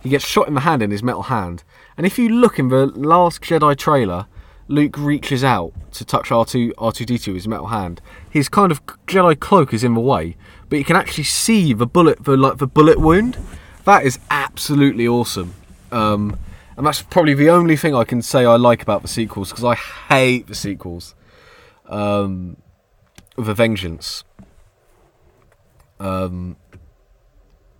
He 0.00 0.08
gets 0.08 0.26
shot 0.26 0.48
in 0.48 0.54
the 0.54 0.60
hand 0.60 0.82
in 0.82 0.90
his 0.90 1.02
metal 1.02 1.24
hand, 1.24 1.64
and 1.96 2.06
if 2.06 2.18
you 2.18 2.28
look 2.28 2.58
in 2.58 2.68
the 2.68 2.86
last 2.86 3.40
Jedi 3.40 3.76
trailer, 3.76 4.26
Luke 4.68 4.96
reaches 4.98 5.44
out 5.44 5.72
to 5.92 6.04
touch 6.04 6.28
R2 6.28 6.72
R2D2 6.72 7.28
with 7.28 7.36
his 7.36 7.48
metal 7.48 7.68
hand. 7.68 8.00
His 8.28 8.48
kind 8.48 8.72
of 8.72 8.84
Jedi 9.06 9.38
cloak 9.38 9.72
is 9.72 9.84
in 9.84 9.94
the 9.94 10.00
way, 10.00 10.36
but 10.68 10.78
you 10.78 10.84
can 10.84 10.96
actually 10.96 11.24
see 11.24 11.72
the 11.72 11.86
bullet, 11.86 12.24
the 12.24 12.36
like 12.36 12.58
the 12.58 12.66
bullet 12.66 13.00
wound. 13.00 13.38
That 13.84 14.04
is 14.04 14.18
absolutely 14.30 15.06
awesome. 15.06 15.54
Um, 15.90 16.38
and 16.76 16.86
that's 16.86 17.02
probably 17.02 17.34
the 17.34 17.50
only 17.50 17.76
thing 17.76 17.94
I 17.94 18.04
can 18.04 18.22
say 18.22 18.44
I 18.44 18.56
like 18.56 18.82
about 18.82 19.02
the 19.02 19.08
sequels 19.08 19.50
because 19.50 19.64
I 19.64 19.74
hate 19.74 20.46
the 20.46 20.54
sequels. 20.54 21.14
Um, 21.86 22.56
a 23.36 23.54
vengeance. 23.54 24.24
Um, 25.98 26.56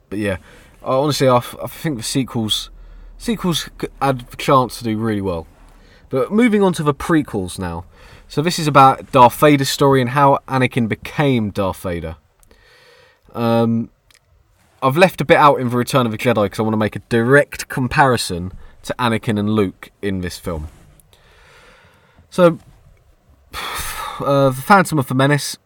but 0.08 0.18
yeah, 0.18 0.36
I, 0.82 0.92
honestly, 0.92 1.28
I, 1.28 1.36
I 1.36 1.66
think 1.66 1.96
the 1.96 2.02
sequels 2.02 2.70
sequels 3.18 3.68
add 4.00 4.20
the 4.20 4.36
chance 4.36 4.78
to 4.78 4.84
do 4.84 4.98
really 4.98 5.20
well. 5.20 5.46
But 6.08 6.32
moving 6.32 6.62
on 6.62 6.72
to 6.74 6.82
the 6.82 6.92
prequels 6.92 7.58
now. 7.58 7.84
So 8.28 8.42
this 8.42 8.58
is 8.58 8.66
about 8.66 9.12
Darth 9.12 9.38
Vader's 9.38 9.68
story 9.68 10.00
and 10.00 10.10
how 10.10 10.38
Anakin 10.48 10.88
became 10.88 11.50
Darth 11.50 11.82
Vader. 11.82 12.16
Um, 13.32 13.90
I've 14.82 14.96
left 14.96 15.20
a 15.20 15.24
bit 15.24 15.36
out 15.36 15.60
in 15.60 15.68
the 15.68 15.76
Return 15.76 16.06
of 16.06 16.12
the 16.12 16.18
Jedi 16.18 16.44
because 16.44 16.58
I 16.58 16.62
want 16.62 16.72
to 16.72 16.78
make 16.78 16.96
a 16.96 17.00
direct 17.08 17.68
comparison 17.68 18.52
to 18.84 18.94
Anakin 18.98 19.38
and 19.38 19.50
Luke 19.50 19.90
in 20.00 20.20
this 20.20 20.38
film. 20.38 20.68
So, 22.30 22.58
uh, 24.20 24.50
the 24.50 24.62
Phantom 24.64 24.98
of 24.98 25.08
the 25.08 25.14
Menace, 25.14 25.56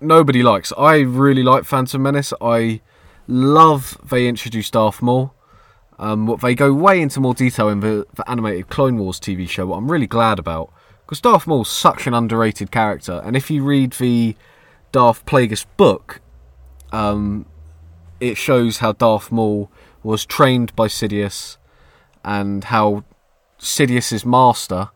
nobody 0.00 0.42
likes. 0.42 0.72
I 0.78 0.98
really 0.98 1.42
like 1.42 1.64
Phantom 1.64 2.02
Menace. 2.02 2.32
I 2.40 2.80
love 3.26 3.98
they 4.08 4.28
introduced 4.28 4.72
Darth 4.72 5.02
Maul. 5.02 5.34
Um, 5.98 6.26
what 6.26 6.40
they 6.40 6.54
go 6.54 6.72
way 6.72 7.00
into 7.00 7.20
more 7.20 7.34
detail 7.34 7.68
in 7.68 7.80
the, 7.80 8.06
the 8.14 8.28
animated 8.28 8.68
Clone 8.68 8.98
Wars 8.98 9.20
TV 9.20 9.48
show. 9.48 9.66
What 9.66 9.76
I'm 9.76 9.90
really 9.90 10.08
glad 10.08 10.38
about 10.38 10.72
because 11.04 11.20
Darth 11.20 11.46
Maul's 11.46 11.68
such 11.68 12.06
an 12.06 12.14
underrated 12.14 12.70
character, 12.70 13.20
and 13.24 13.36
if 13.36 13.50
you 13.50 13.62
read 13.62 13.92
the 13.94 14.36
Darth 14.90 15.24
Plagueis 15.26 15.66
book, 15.76 16.20
um, 16.92 17.46
it 18.20 18.36
shows 18.36 18.78
how 18.78 18.92
Darth 18.92 19.30
Maul 19.30 19.70
was 20.02 20.24
trained 20.24 20.74
by 20.74 20.86
Sidious 20.86 21.58
and 22.24 22.64
how 22.64 23.04
Sidious's 23.58 24.24
master, 24.24 24.90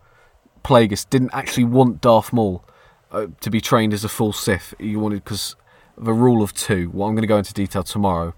Plagueis, 0.65 1.09
didn't 1.09 1.31
actually 1.33 1.65
want 1.65 2.01
Darth 2.01 2.33
Maul 2.33 2.65
uh, 3.13 3.27
to 3.41 3.51
be 3.51 3.61
trained 3.61 3.93
as 3.93 4.05
a 4.05 4.09
full 4.09 4.33
Sith. 4.33 4.75
He 4.79 4.97
wanted 4.97 5.25
because 5.25 5.57
of 5.97 6.05
the 6.05 6.13
rule 6.13 6.43
of 6.43 6.55
two. 6.55 6.91
Well, 6.93 7.09
I'm 7.09 7.15
going 7.15 7.23
to 7.23 7.29
go 7.29 7.39
into 7.39 7.55
detail 7.55 7.83
tomorrow. 7.83 8.35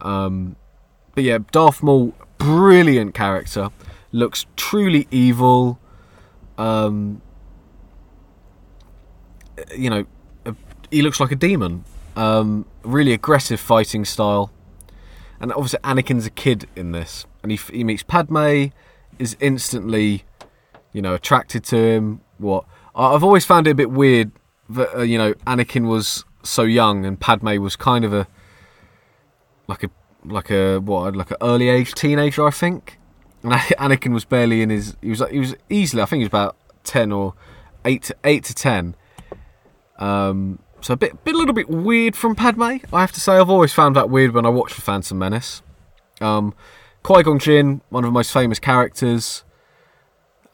Um, 0.00 0.56
but 1.14 1.24
yeah, 1.24 1.38
Darth 1.50 1.82
Maul, 1.82 2.14
brilliant 2.38 3.14
character, 3.14 3.70
looks 4.12 4.46
truly 4.56 5.08
evil. 5.10 5.78
Um, 6.58 7.22
you 9.76 9.90
know, 9.90 10.06
he 10.90 11.02
looks 11.02 11.20
like 11.20 11.32
a 11.32 11.36
demon. 11.36 11.84
Um, 12.14 12.66
really 12.82 13.12
aggressive 13.12 13.60
fighting 13.60 14.04
style. 14.04 14.50
And 15.40 15.52
obviously, 15.52 15.80
Anakin's 15.80 16.26
a 16.26 16.30
kid 16.30 16.66
in 16.74 16.92
this 16.92 17.26
and 17.46 17.52
he, 17.52 17.76
he 17.76 17.84
meets 17.84 18.02
Padme, 18.02 18.66
is 19.20 19.36
instantly, 19.38 20.24
you 20.92 21.00
know, 21.00 21.14
attracted 21.14 21.62
to 21.64 21.76
him. 21.76 22.20
What 22.38 22.64
I've 22.94 23.22
always 23.22 23.44
found 23.44 23.68
it 23.68 23.70
a 23.70 23.74
bit 23.74 23.90
weird 23.90 24.32
that 24.70 24.98
uh, 24.98 25.02
you 25.02 25.16
know 25.16 25.32
Anakin 25.46 25.88
was 25.88 26.24
so 26.42 26.62
young 26.62 27.06
and 27.06 27.18
Padme 27.20 27.60
was 27.62 27.76
kind 27.76 28.04
of 28.04 28.12
a 28.12 28.26
like 29.68 29.84
a 29.84 29.90
like 30.24 30.50
a 30.50 30.80
what 30.80 31.14
like 31.14 31.30
an 31.30 31.36
early 31.40 31.68
age 31.68 31.94
teenager, 31.94 32.44
I 32.46 32.50
think. 32.50 32.98
And 33.44 33.52
Anakin 33.78 34.12
was 34.12 34.24
barely 34.24 34.60
in 34.60 34.70
his 34.70 34.96
he 35.00 35.10
was 35.10 35.22
he 35.30 35.38
was 35.38 35.54
easily 35.70 36.02
I 36.02 36.06
think 36.06 36.18
he 36.18 36.24
was 36.24 36.30
about 36.30 36.56
ten 36.82 37.12
or 37.12 37.34
eight 37.84 38.02
to 38.04 38.16
eight 38.24 38.42
to 38.44 38.54
ten. 38.54 38.96
Um, 39.98 40.58
so 40.80 40.94
a 40.94 40.96
bit, 40.96 41.24
bit 41.24 41.34
a 41.34 41.38
little 41.38 41.54
bit 41.54 41.70
weird 41.70 42.16
from 42.16 42.34
Padme. 42.34 42.62
I 42.92 43.00
have 43.00 43.12
to 43.12 43.20
say 43.20 43.34
I've 43.34 43.48
always 43.48 43.72
found 43.72 43.94
that 43.94 44.10
weird 44.10 44.32
when 44.32 44.44
I 44.44 44.50
watch 44.50 44.74
The 44.74 44.82
Phantom 44.82 45.16
Menace. 45.18 45.62
Um, 46.20 46.54
Qui 47.06 47.22
Gon 47.22 47.38
Jinn, 47.38 47.82
one 47.88 48.02
of 48.02 48.08
the 48.08 48.12
most 48.12 48.32
famous 48.32 48.58
characters, 48.58 49.44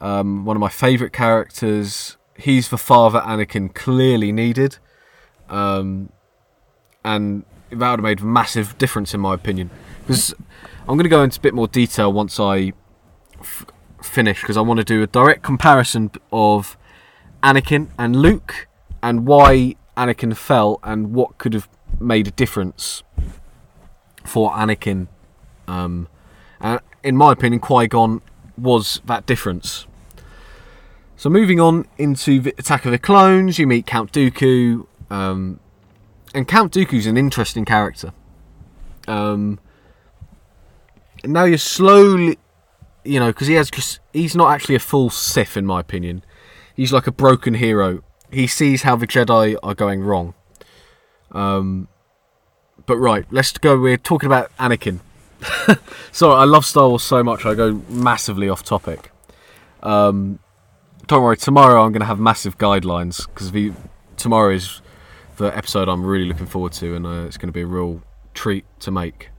um, 0.03 0.45
one 0.45 0.55
of 0.55 0.61
my 0.61 0.69
favourite 0.69 1.11
characters. 1.11 2.19
He's 2.37 2.69
the 2.69 2.77
father 2.77 3.21
Anakin 3.21 3.75
clearly 3.75 4.33
needed, 4.33 4.77
um, 5.49 6.13
and 7.03 7.47
that 7.71 7.91
would 7.91 8.01
have 8.01 8.01
made 8.01 8.21
a 8.21 8.27
massive 8.27 8.77
difference 8.77 9.15
in 9.15 9.21
my 9.21 9.33
opinion. 9.33 9.71
Because 10.01 10.35
I'm 10.81 10.99
going 10.99 11.05
to 11.05 11.09
go 11.09 11.23
into 11.23 11.41
a 11.41 11.41
bit 11.41 11.55
more 11.55 11.69
detail 11.69 12.13
once 12.13 12.39
I 12.39 12.75
f- 13.41 13.65
finish, 14.03 14.43
because 14.43 14.59
I 14.59 14.61
want 14.61 14.77
to 14.77 14.85
do 14.85 15.03
a 15.03 15.07
direct 15.07 15.43
comparison 15.43 16.11
of 16.31 16.77
Anakin 17.43 17.89
and 17.99 18.15
Luke, 18.15 18.69
and 19.03 19.27
why 19.27 19.77
Anakin 19.97 20.37
fell, 20.37 20.81
and 20.83 21.15
what 21.15 21.39
could 21.39 21.55
have 21.55 21.67
made 21.99 22.29
a 22.29 22.33
difference 22.33 23.03
for 24.23 24.51
Anakin. 24.51 25.09
Um, 25.67 26.09
and 26.63 26.81
in 27.03 27.17
my 27.17 27.33
opinion, 27.33 27.61
Qui 27.61 27.89
Gon 27.89 28.23
was 28.57 29.01
that 29.05 29.27
difference. 29.27 29.87
So 31.17 31.29
moving 31.29 31.61
on 31.61 31.87
into 31.99 32.53
Attack 32.59 32.85
of 32.85 32.93
the 32.93 32.99
Clones, 32.99 33.59
you 33.59 33.67
meet 33.67 33.87
Count 33.87 34.13
Dooku, 34.13 34.87
um, 35.11 35.61
and 36.35 36.49
Count 36.49 36.73
Dooku's 36.73 37.07
an 37.07 37.17
interesting 37.17 37.65
character. 37.65 38.13
Um, 39.07 39.61
now 41.25 41.45
you're 41.45 41.59
slowly, 41.59 42.39
you 43.05 43.21
know, 43.21 43.29
because 43.29 43.49
he 43.49 43.55
has 43.55 43.71
he's 44.13 44.35
not 44.35 44.53
actually 44.53 44.75
a 44.75 44.81
full 44.81 45.11
Sith 45.11 45.57
in 45.57 45.67
my 45.67 45.81
opinion. 45.81 46.25
He's 46.75 46.93
like 46.93 47.07
a 47.07 47.13
broken 47.13 47.55
hero. 47.55 48.03
He 48.31 48.47
sees 48.47 48.83
how 48.83 48.97
the 48.97 49.07
Jedi 49.07 49.57
are 49.63 49.75
going 49.75 50.03
wrong. 50.03 50.35
Um, 51.33 51.89
but 52.87 52.97
right, 52.97 53.27
let's 53.31 53.53
go. 53.53 53.79
We're 53.79 53.97
talking 53.97 54.27
about 54.27 54.51
Anakin. 54.57 55.01
Sorry, 56.13 56.35
I 56.35 56.45
love 56.45 56.65
Star 56.65 56.89
Wars 56.89 57.03
so 57.03 57.23
much. 57.23 57.45
I 57.45 57.55
go 57.55 57.83
massively 57.89 58.49
off 58.49 58.63
topic. 58.63 59.11
Um, 59.83 60.39
don't 61.07 61.23
worry. 61.23 61.37
Tomorrow 61.37 61.83
I'm 61.83 61.93
going 61.93 62.01
to 62.01 62.07
have 62.07 62.21
massive 62.21 62.59
guidelines 62.59 63.27
because 63.27 63.53
tomorrow 64.17 64.55
is 64.55 64.81
the 65.37 65.57
episode 65.57 65.89
I'm 65.89 66.05
really 66.05 66.27
looking 66.27 66.47
forward 66.47 66.73
to, 66.75 66.95
and 66.95 67.07
uh, 67.07 67.25
it's 67.27 67.37
going 67.37 67.49
to 67.49 67.53
be 67.53 67.63
a 67.63 67.67
real 67.67 68.03
treat 68.35 68.65
to 68.81 68.91
make. 68.91 69.31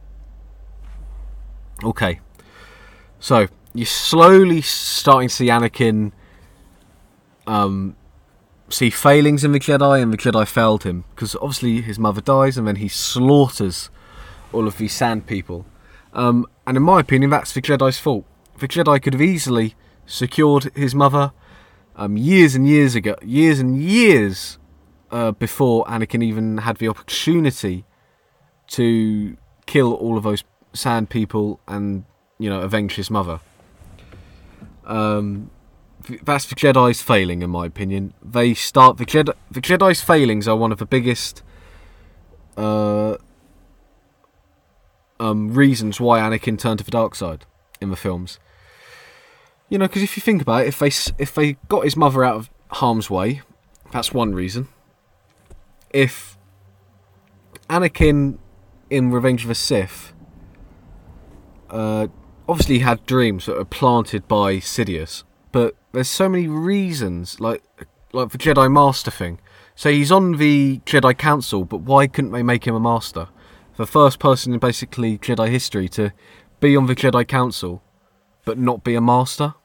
Okay, 1.83 2.19
so 3.19 3.48
you're 3.74 3.86
slowly 3.86 4.62
starting 4.62 5.29
to 5.29 5.36
see 5.36 5.48
Anakin 5.48 6.12
um, 7.48 7.95
see 8.69 8.89
failings 8.89 9.43
in 9.43 9.51
the 9.51 9.60
Jedi, 9.60 10.01
and 10.01 10.12
the 10.12 10.17
Jedi 10.17 10.48
failed 10.48 10.83
him 10.83 11.05
because 11.12 11.36
obviously 11.36 11.81
his 11.81 12.00
mother 12.00 12.22
dies, 12.22 12.57
and 12.57 12.67
then 12.67 12.77
he 12.77 12.88
slaughters 12.88 13.89
all 14.51 14.67
of 14.67 14.77
these 14.77 14.93
Sand 14.93 15.27
people. 15.27 15.65
Um, 16.13 16.46
and 16.65 16.77
in 16.77 16.84
my 16.84 17.00
opinion, 17.00 17.32
that's 17.32 17.53
the 17.53 17.62
Jedi's 17.62 17.98
fault. 17.98 18.25
The 18.60 18.67
Jedi 18.67 19.01
could 19.01 19.13
have 19.13 19.22
easily 19.22 19.75
secured 20.05 20.72
his 20.75 20.93
mother 20.93 21.32
um, 21.96 22.17
years 22.17 22.55
and 22.55 22.67
years 22.67 22.96
ago, 22.96 23.15
years 23.22 23.60
and 23.60 23.82
years 23.82 24.58
uh, 25.12 25.32
before 25.32 25.86
Anakin 25.86 26.24
even 26.24 26.60
had 26.60 26.77
the 26.77 26.88
opportunity 26.88 27.86
to 28.67 29.38
kill 29.65 29.93
all 29.93 30.17
of 30.17 30.24
those 30.24 30.43
Sand 30.75 31.12
people 31.12 31.60
and 31.67 32.03
you 32.39 32.50
know 32.50 32.62
avenge 32.62 32.96
his 32.96 33.12
mother. 33.12 33.39
Um, 34.86 35.51
that's 36.24 36.46
the 36.46 36.55
Jedi's 36.55 37.01
failing, 37.01 37.43
in 37.43 37.50
my 37.51 37.67
opinion. 37.67 38.13
They 38.24 38.55
start 38.55 38.98
the 38.98 39.05
Jedi. 39.05 39.34
The 39.51 39.62
Jedi's 39.62 40.01
failings 40.01 40.48
are 40.48 40.55
one 40.55 40.72
of 40.72 40.79
the 40.79 40.86
biggest 40.86 41.43
uh, 42.58 43.17
um, 45.24 45.53
reasons 45.53 46.01
why 46.01 46.20
Anakin 46.20 46.60
turned 46.60 46.80
to 46.80 46.86
the 46.86 46.92
dark 46.92 47.15
side 47.15 47.46
in 47.80 47.89
the 47.89 47.96
films. 47.96 48.39
You 49.70 49.77
know, 49.77 49.88
because 49.88 50.03
if 50.03 50.18
you 50.18 50.22
think 50.22 50.42
about 50.42 50.63
it, 50.63 50.68
if 50.68 50.80
they 50.80 50.92
if 51.18 51.34
they 51.34 51.53
got 51.70 51.86
his 51.86 51.96
mother 51.96 52.24
out 52.24 52.36
of 52.36 52.50
harm's 52.72 53.10
way, 53.10 53.42
that's 53.92 54.13
one 54.13 54.36
reason. 54.36 54.68
If 55.92 56.38
Anakin 57.70 58.38
in 58.89 59.12
Revenge 59.12 59.44
of 59.44 59.48
the 59.48 59.56
Sith, 59.56 60.13
uh, 61.70 62.08
obviously 62.48 62.80
had 62.80 63.06
dreams 63.06 63.46
that 63.46 63.56
were 63.56 63.65
planted 63.65 64.27
by 64.27 64.58
Sidious, 64.58 65.24
but 65.51 65.75
there's 65.94 66.10
so 66.10 66.27
many 66.27 66.48
reasons, 66.48 67.39
like 67.39 67.63
like 68.12 68.30
the 68.30 68.38
Jedi 68.38 68.72
Master 68.72 69.10
thing. 69.10 69.39
So 69.75 69.89
he's 69.89 70.12
on 70.12 70.34
the 70.34 70.82
Jedi 70.86 71.18
Council, 71.18 71.63
but 71.63 71.77
why 71.77 72.08
couldn't 72.08 72.32
they 72.32 72.44
make 72.44 72.68
him 72.68 72.75
a 72.75 72.80
Master? 72.80 73.30
The 73.75 73.88
first 73.88 74.20
person 74.20 74.53
in 74.53 74.60
basically 74.60 75.18
Jedi 75.18 75.50
history 75.50 75.89
to 75.89 76.13
be 76.60 76.77
on 76.77 76.86
the 76.86 76.96
Jedi 76.96 77.27
Council, 77.27 77.82
but 78.46 78.58
not 78.58 78.84
be 78.84 78.96
a 78.96 79.01
Master. 79.01 79.56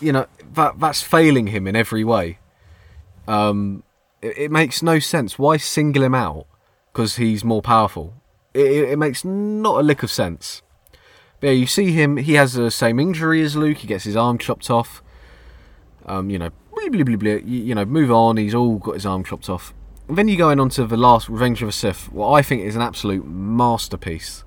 You 0.00 0.12
know 0.12 0.26
that 0.54 0.78
that's 0.78 1.02
failing 1.02 1.48
him 1.48 1.66
in 1.66 1.74
every 1.74 2.04
way. 2.04 2.38
Um, 3.26 3.82
it, 4.22 4.38
it 4.38 4.50
makes 4.50 4.82
no 4.82 5.00
sense. 5.00 5.38
Why 5.38 5.56
single 5.56 6.04
him 6.04 6.14
out 6.14 6.46
because 6.92 7.16
he's 7.16 7.44
more 7.44 7.62
powerful? 7.62 8.14
It, 8.54 8.66
it, 8.66 8.88
it 8.90 8.98
makes 8.98 9.24
not 9.24 9.80
a 9.80 9.82
lick 9.82 10.02
of 10.04 10.10
sense. 10.10 10.62
But 11.40 11.48
yeah, 11.48 11.52
you 11.54 11.66
see 11.66 11.92
him. 11.92 12.16
He 12.16 12.34
has 12.34 12.54
the 12.54 12.70
same 12.70 12.98
injury 13.00 13.42
as 13.42 13.56
Luke. 13.56 13.78
He 13.78 13.86
gets 13.86 14.04
his 14.04 14.16
arm 14.16 14.38
chopped 14.38 14.70
off. 14.70 15.02
Um, 16.06 16.30
you 16.30 16.38
know, 16.38 16.50
you, 16.80 17.40
you 17.44 17.74
know, 17.74 17.84
move 17.84 18.10
on. 18.10 18.36
He's 18.36 18.54
all 18.54 18.76
got 18.78 18.94
his 18.94 19.06
arm 19.06 19.24
chopped 19.24 19.48
off. 19.48 19.74
Then 20.08 20.28
you 20.28 20.36
go 20.36 20.50
in 20.50 20.58
onto 20.58 20.86
the 20.86 20.96
last 20.96 21.28
Revenge 21.28 21.62
of 21.62 21.68
the 21.68 21.72
Sith, 21.72 22.10
what 22.10 22.32
I 22.32 22.42
think 22.42 22.62
is 22.62 22.76
an 22.76 22.82
absolute 22.82 23.26
masterpiece. 23.26 24.44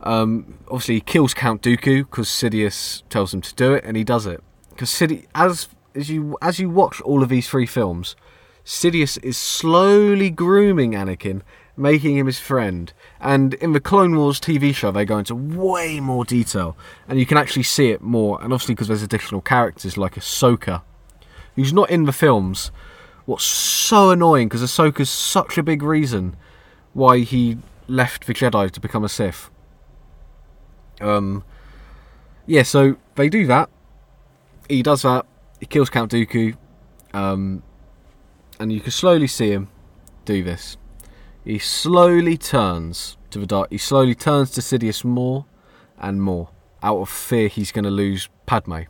Um, 0.00 0.58
obviously, 0.66 0.96
he 0.96 1.00
kills 1.00 1.34
Count 1.34 1.62
Dooku 1.62 2.04
because 2.04 2.28
Sidious 2.28 3.02
tells 3.08 3.32
him 3.32 3.40
to 3.40 3.54
do 3.54 3.72
it, 3.72 3.84
and 3.84 3.96
he 3.96 4.04
does 4.04 4.26
it. 4.26 4.42
Because 4.70 4.90
Sidious, 4.90 5.26
as 5.34 5.68
as 5.94 6.10
you 6.10 6.36
as 6.42 6.58
you 6.58 6.68
watch 6.68 7.00
all 7.02 7.22
of 7.22 7.28
these 7.28 7.48
three 7.48 7.66
films, 7.66 8.16
Sidious 8.64 9.22
is 9.22 9.36
slowly 9.36 10.30
grooming 10.30 10.92
Anakin 10.92 11.42
making 11.76 12.16
him 12.16 12.26
his 12.26 12.38
friend. 12.38 12.92
And 13.20 13.54
in 13.54 13.72
the 13.72 13.80
Clone 13.80 14.16
Wars 14.16 14.40
TV 14.40 14.74
show, 14.74 14.90
they 14.90 15.04
go 15.04 15.18
into 15.18 15.34
way 15.34 16.00
more 16.00 16.24
detail, 16.24 16.76
and 17.08 17.18
you 17.18 17.26
can 17.26 17.38
actually 17.38 17.64
see 17.64 17.90
it 17.90 18.00
more. 18.00 18.42
And 18.42 18.52
obviously, 18.52 18.74
because 18.74 18.88
there's 18.88 19.02
additional 19.02 19.40
characters 19.40 19.96
like 19.96 20.14
Ahsoka, 20.14 20.82
who's 21.56 21.72
not 21.72 21.90
in 21.90 22.04
the 22.04 22.12
films. 22.12 22.70
What's 23.26 23.44
so 23.44 24.10
annoying 24.10 24.48
because 24.48 24.62
Ahsoka's 24.62 25.10
such 25.10 25.56
a 25.56 25.62
big 25.62 25.82
reason 25.82 26.36
why 26.92 27.20
he 27.20 27.58
left 27.88 28.26
the 28.26 28.34
Jedi 28.34 28.70
to 28.70 28.80
become 28.80 29.04
a 29.04 29.08
Sith. 29.08 29.50
Um, 31.00 31.44
yeah, 32.46 32.62
so 32.62 32.96
they 33.14 33.28
do 33.28 33.46
that. 33.46 33.70
He 34.68 34.82
does 34.82 35.02
that. 35.02 35.26
He 35.60 35.66
kills 35.66 35.90
Count 35.90 36.12
Dooku, 36.12 36.56
um, 37.12 37.62
and 38.58 38.72
you 38.72 38.80
can 38.80 38.90
slowly 38.90 39.26
see 39.26 39.50
him 39.50 39.68
do 40.24 40.42
this. 40.42 40.76
He 41.44 41.58
slowly 41.58 42.36
turns 42.36 43.16
to 43.30 43.38
the 43.38 43.46
dark. 43.46 43.70
He 43.70 43.78
slowly 43.78 44.14
turns 44.14 44.50
to 44.52 44.60
Sidious 44.60 45.04
more 45.04 45.46
and 45.98 46.22
more 46.22 46.50
out 46.82 47.00
of 47.00 47.08
fear 47.08 47.48
he's 47.48 47.72
going 47.72 47.84
to 47.84 47.90
lose 47.90 48.28
Padme. 48.46 48.82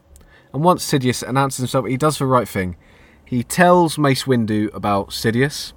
And 0.52 0.62
once 0.62 0.84
Sidious 0.84 1.26
announces 1.26 1.58
himself, 1.58 1.86
he 1.86 1.96
does 1.96 2.18
the 2.18 2.26
right 2.26 2.48
thing. 2.48 2.76
He 3.24 3.42
tells 3.42 3.98
Mace 3.98 4.24
Windu 4.24 4.72
about 4.74 5.08
Sidious. 5.10 5.72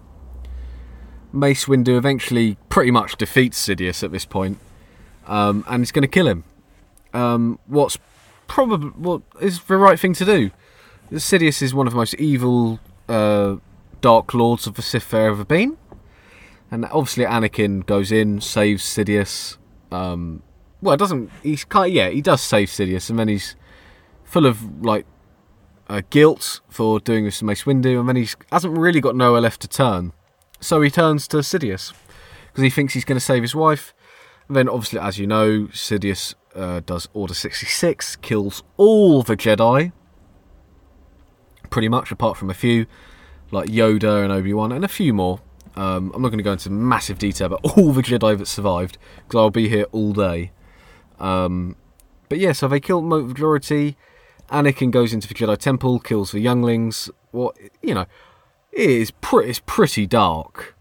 Mace 1.31 1.65
Windu 1.65 1.97
eventually 1.97 2.57
pretty 2.69 2.91
much 2.91 3.17
defeats 3.17 3.67
Sidious 3.67 4.03
at 4.03 4.11
this 4.11 4.25
point, 4.25 4.59
um, 5.25 5.63
and 5.67 5.81
he's 5.81 5.91
going 5.91 6.03
to 6.03 6.07
kill 6.07 6.27
him. 6.27 6.43
Um, 7.13 7.59
what's 7.67 7.97
probably 8.47 8.89
what 8.89 9.21
is 9.41 9.61
the 9.61 9.77
right 9.77 9.99
thing 9.99 10.13
to 10.13 10.25
do? 10.25 10.51
Sidious 11.11 11.61
is 11.61 11.73
one 11.73 11.87
of 11.87 11.93
the 11.93 11.97
most 11.97 12.15
evil 12.15 12.79
uh, 13.07 13.57
Dark 14.01 14.33
Lords 14.33 14.67
of 14.67 14.75
the 14.75 14.81
Sith 14.81 15.09
there 15.11 15.29
ever 15.29 15.45
been. 15.45 15.77
And 16.69 16.85
obviously, 16.85 17.23
Anakin 17.23 17.85
goes 17.85 18.11
in, 18.11 18.41
saves 18.41 18.83
Sidious. 18.83 19.57
Um, 19.89 20.43
well, 20.81 20.93
it 20.95 20.97
doesn't. 20.97 21.31
He's 21.41 21.63
kind. 21.63 21.93
Yeah, 21.93 22.09
he 22.09 22.21
does 22.21 22.41
save 22.41 22.67
Sidious, 22.67 23.09
and 23.09 23.17
then 23.17 23.29
he's 23.29 23.55
full 24.23 24.45
of 24.45 24.83
like 24.83 25.05
uh, 25.87 26.01
guilt 26.09 26.61
for 26.69 26.99
doing 26.99 27.25
this 27.25 27.39
to 27.39 27.45
Mace 27.45 27.63
Windu, 27.63 27.99
and 27.99 28.07
then 28.07 28.15
he 28.15 28.27
hasn't 28.51 28.77
really 28.77 29.01
got 29.01 29.15
nowhere 29.15 29.41
left 29.41 29.61
to 29.61 29.67
turn. 29.67 30.13
So 30.59 30.81
he 30.81 30.89
turns 30.89 31.27
to 31.29 31.37
Sidious 31.37 31.93
because 32.47 32.63
he 32.63 32.69
thinks 32.69 32.93
he's 32.93 33.05
going 33.05 33.17
to 33.17 33.23
save 33.23 33.43
his 33.43 33.55
wife. 33.55 33.93
And 34.47 34.55
then, 34.55 34.69
obviously, 34.69 34.99
as 34.99 35.19
you 35.19 35.27
know, 35.27 35.67
Sidious 35.67 36.33
uh, 36.55 36.81
does 36.85 37.07
Order 37.13 37.33
66, 37.33 38.15
kills 38.17 38.63
all 38.77 39.21
the 39.23 39.35
Jedi, 39.37 39.91
pretty 41.69 41.89
much, 41.89 42.11
apart 42.11 42.37
from 42.37 42.49
a 42.49 42.53
few, 42.53 42.85
like 43.51 43.69
Yoda 43.69 44.23
and 44.23 44.31
Obi 44.31 44.53
Wan, 44.53 44.71
and 44.71 44.83
a 44.83 44.87
few 44.87 45.13
more. 45.13 45.41
Um, 45.75 46.11
I'm 46.15 46.23
not 46.23 46.29
going 46.29 46.39
to 46.39 46.43
go 46.43 46.53
into 46.53 46.71
massive 46.71 47.19
detail 47.19 47.47
about 47.47 47.59
all 47.77 47.91
the 47.91 48.01
Jedi 48.01 48.37
that 48.37 48.47
survived 48.47 48.97
because 49.17 49.37
I'll 49.37 49.51
be 49.51 49.69
here 49.69 49.85
all 49.91 50.13
day. 50.13 50.51
Um, 51.19 51.75
but 52.29 52.39
yeah, 52.39 52.51
so 52.53 52.67
they 52.67 52.79
kill 52.79 53.01
the 53.01 53.21
majority. 53.21 53.95
Anakin 54.51 54.91
goes 54.91 55.13
into 55.13 55.27
the 55.27 55.33
Jedi 55.33 55.57
Temple, 55.57 55.99
kills 55.99 56.31
the 56.31 56.39
younglings. 56.39 57.09
What 57.31 57.57
you 57.81 57.93
know, 57.93 58.05
it 58.71 58.89
is 58.89 59.11
pretty. 59.11 59.49
It's 59.49 59.61
pretty 59.65 60.05
dark. 60.05 60.75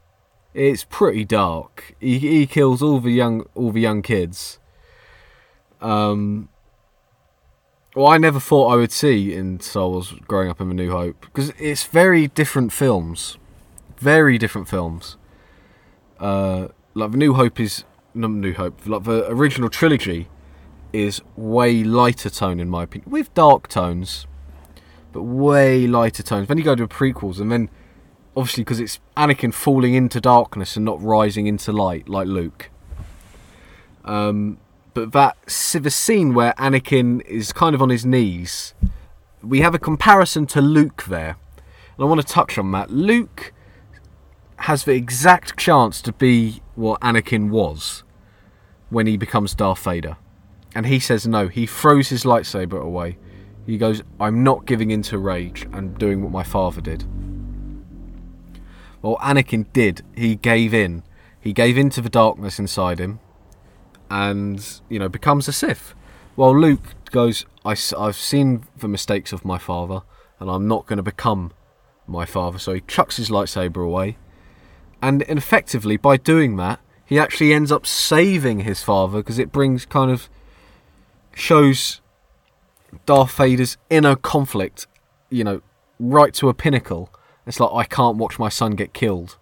It's 0.55 0.85
pretty 0.85 1.25
dark. 1.25 1.95
He, 2.01 2.19
he 2.19 2.47
kills 2.47 2.83
all 2.83 3.01
the 3.01 3.11
young 3.11 3.47
all 3.55 3.73
the 3.73 3.81
young 3.81 4.03
kids. 4.03 4.59
Um. 5.81 6.49
Well, 7.95 8.09
I 8.09 8.19
never 8.19 8.39
thought 8.39 8.69
I 8.69 8.77
would 8.77 8.93
see 8.93 9.33
in 9.33 9.59
Star 9.61 9.89
Wars 9.89 10.13
growing 10.29 10.51
up 10.51 10.61
in 10.61 10.71
A 10.71 10.75
New 10.75 10.91
Hope 10.91 11.19
because 11.23 11.51
it's 11.59 11.85
very 11.85 12.29
different 12.29 12.71
films 12.71 13.39
very 13.99 14.39
different 14.39 14.69
films. 14.69 15.17
Uh, 16.19 16.69
like 16.95 17.11
the 17.11 17.17
New 17.17 17.35
Hope 17.35 17.61
is 17.61 17.85
not 18.15 18.31
New 18.31 18.55
Hope. 18.55 18.87
Like 18.87 19.05
the 19.05 19.29
original 19.31 19.69
trilogy 19.69 20.29
is 20.97 21.21
way 21.37 21.85
lighter 21.85 22.31
tone 22.31 22.59
in 22.59 22.69
my 22.69 22.85
opinion, 22.85 23.11
with 23.11 23.33
dark 23.35 23.69
tones, 23.69 24.27
but 25.13 25.23
way 25.23 25.87
lighter 25.87 26.23
tones. 26.23 26.49
Then 26.49 26.59
you 26.59 26.65
go 26.65 26.75
to 26.75 26.87
the 26.87 26.95
prequels, 26.95 27.41
and 27.41 27.53
then 27.53 27.69
obviously 28.37 28.65
because 28.65 28.81
it's 28.81 28.99
Anakin 29.17 29.53
falling 29.53 29.95
into 29.95 30.21
darkness 30.21 30.77
and 30.77 30.85
not 30.85 31.01
rising 31.03 31.47
into 31.47 31.73
light 31.73 32.09
like 32.09 32.27
Luke. 32.27 32.71
Um, 34.05 34.59
but 34.95 35.13
that 35.13 35.37
the 35.47 35.91
scene 35.91 36.33
where 36.33 36.55
Anakin 36.55 37.21
is 37.27 37.53
kind 37.53 37.75
of 37.75 37.83
on 37.83 37.91
his 37.91 38.07
knees, 38.07 38.75
we 39.43 39.61
have 39.61 39.75
a 39.75 39.79
comparison 39.79 40.47
to 40.47 40.61
Luke 40.61 41.05
there, 41.05 41.37
and 41.97 41.99
I 41.99 42.05
want 42.05 42.21
to 42.21 42.27
touch 42.27 42.57
on 42.57 42.73
that. 42.73 42.91
Luke 42.91 43.53
has 44.61 44.85
the 44.85 44.93
exact 44.93 45.59
chance 45.59 46.01
to 46.03 46.13
be 46.13 46.63
what 46.75 47.01
Anakin 47.01 47.51
was 47.51 48.05
when 48.89 49.07
he 49.07 49.17
becomes 49.17 49.55
Darth 49.55 49.83
Vader. 49.83 50.17
And 50.77 50.85
he 50.85 51.01
says 51.01 51.27
no. 51.27 51.49
He 51.49 51.65
throws 51.65 52.11
his 52.11 52.25
lightsaber 52.25 52.79
away. 52.79 53.17
He 53.65 53.79
goes, 53.79 54.03
I'm 54.21 54.45
not 54.45 54.67
giving 54.67 54.91
in 54.91 55.01
to 55.05 55.17
rage 55.17 55.67
and 55.73 55.97
doing 55.97 56.23
what 56.23 56.31
my 56.31 56.43
father 56.43 56.83
did. 56.83 57.03
Well, 59.01 59.17
Anakin 59.23 59.73
did. 59.73 60.03
He 60.15 60.37
gave 60.37 60.75
in. 60.75 61.03
He 61.41 61.55
gave 61.55 61.79
in 61.79 61.89
to 61.91 62.03
the 62.03 62.11
darkness 62.11 62.59
inside 62.59 62.99
him 62.99 63.21
and, 64.11 64.83
you 64.91 64.99
know, 64.99 65.09
becomes 65.09 65.49
a 65.49 65.53
Sith. 65.53 65.95
While 66.35 66.55
Luke 66.55 66.95
goes, 67.11 67.47
I, 67.65 67.75
I've 67.99 68.17
seen 68.17 68.65
the 68.77 68.89
mistakes 68.89 69.33
of 69.33 69.47
my 69.47 69.57
father 69.57 70.03
and 70.39 70.51
I'm 70.51 70.69
not 70.69 70.87
going 70.87 70.99
to 70.99 71.03
become 71.03 71.53
my 72.07 72.27
father. 72.27 72.59
So 72.59 72.75
he 72.75 72.83
chucks 72.83 73.17
his 73.17 73.31
lightsaber 73.31 73.83
away. 73.83 74.19
And 75.01 75.23
effectively, 75.23 75.97
by 75.97 76.19
doing 76.19 76.57
that, 76.57 76.81
he 77.07 77.19
actually 77.19 77.55
ends 77.55 77.73
up 77.73 77.87
saving 77.87 78.61
his 78.61 78.83
father 78.83 79.21
because 79.21 79.39
it 79.39 79.53
brings 79.53 79.87
kind 79.87 80.11
of 80.11 80.29
shows 81.37 82.01
Darth 83.05 83.37
Vader's 83.37 83.77
inner 83.91 84.17
conflict, 84.17 84.87
you 85.29 85.45
know, 85.45 85.61
right 86.01 86.33
to 86.35 86.49
a 86.49 86.55
pinnacle. 86.55 87.11
It's 87.47 87.61
like 87.61 87.71
I 87.73 87.85
can't 87.85 88.17
watch 88.17 88.39
my 88.39 88.49
son 88.49 88.73
get 88.73 88.95
killed. 88.95 89.37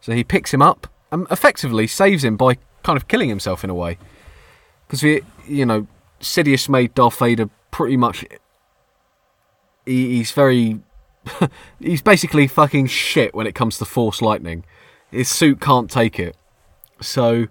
So 0.00 0.12
he 0.12 0.24
picks 0.24 0.52
him 0.52 0.62
up 0.62 0.88
and 1.12 1.26
effectively 1.30 1.86
saves 1.86 2.24
him 2.24 2.36
by 2.36 2.56
kind 2.82 2.96
of 2.96 3.06
killing 3.06 3.28
himself 3.28 3.62
in 3.62 3.70
a 3.70 3.74
way. 3.74 3.98
Because 4.86 5.02
you 5.02 5.66
know, 5.66 5.86
Sidious 6.20 6.68
made 6.68 6.94
Darth 6.94 7.18
Vader 7.18 7.50
pretty 7.70 7.96
much. 7.96 8.24
He, 9.84 10.16
he's 10.16 10.32
very. 10.32 10.80
he's 11.80 12.02
basically 12.02 12.46
fucking 12.46 12.86
shit 12.86 13.34
when 13.34 13.46
it 13.46 13.54
comes 13.54 13.78
to 13.78 13.84
Force 13.84 14.20
lightning. 14.20 14.64
His 15.10 15.28
suit 15.28 15.60
can't 15.60 15.90
take 15.90 16.18
it. 16.18 16.36
So, 17.00 17.46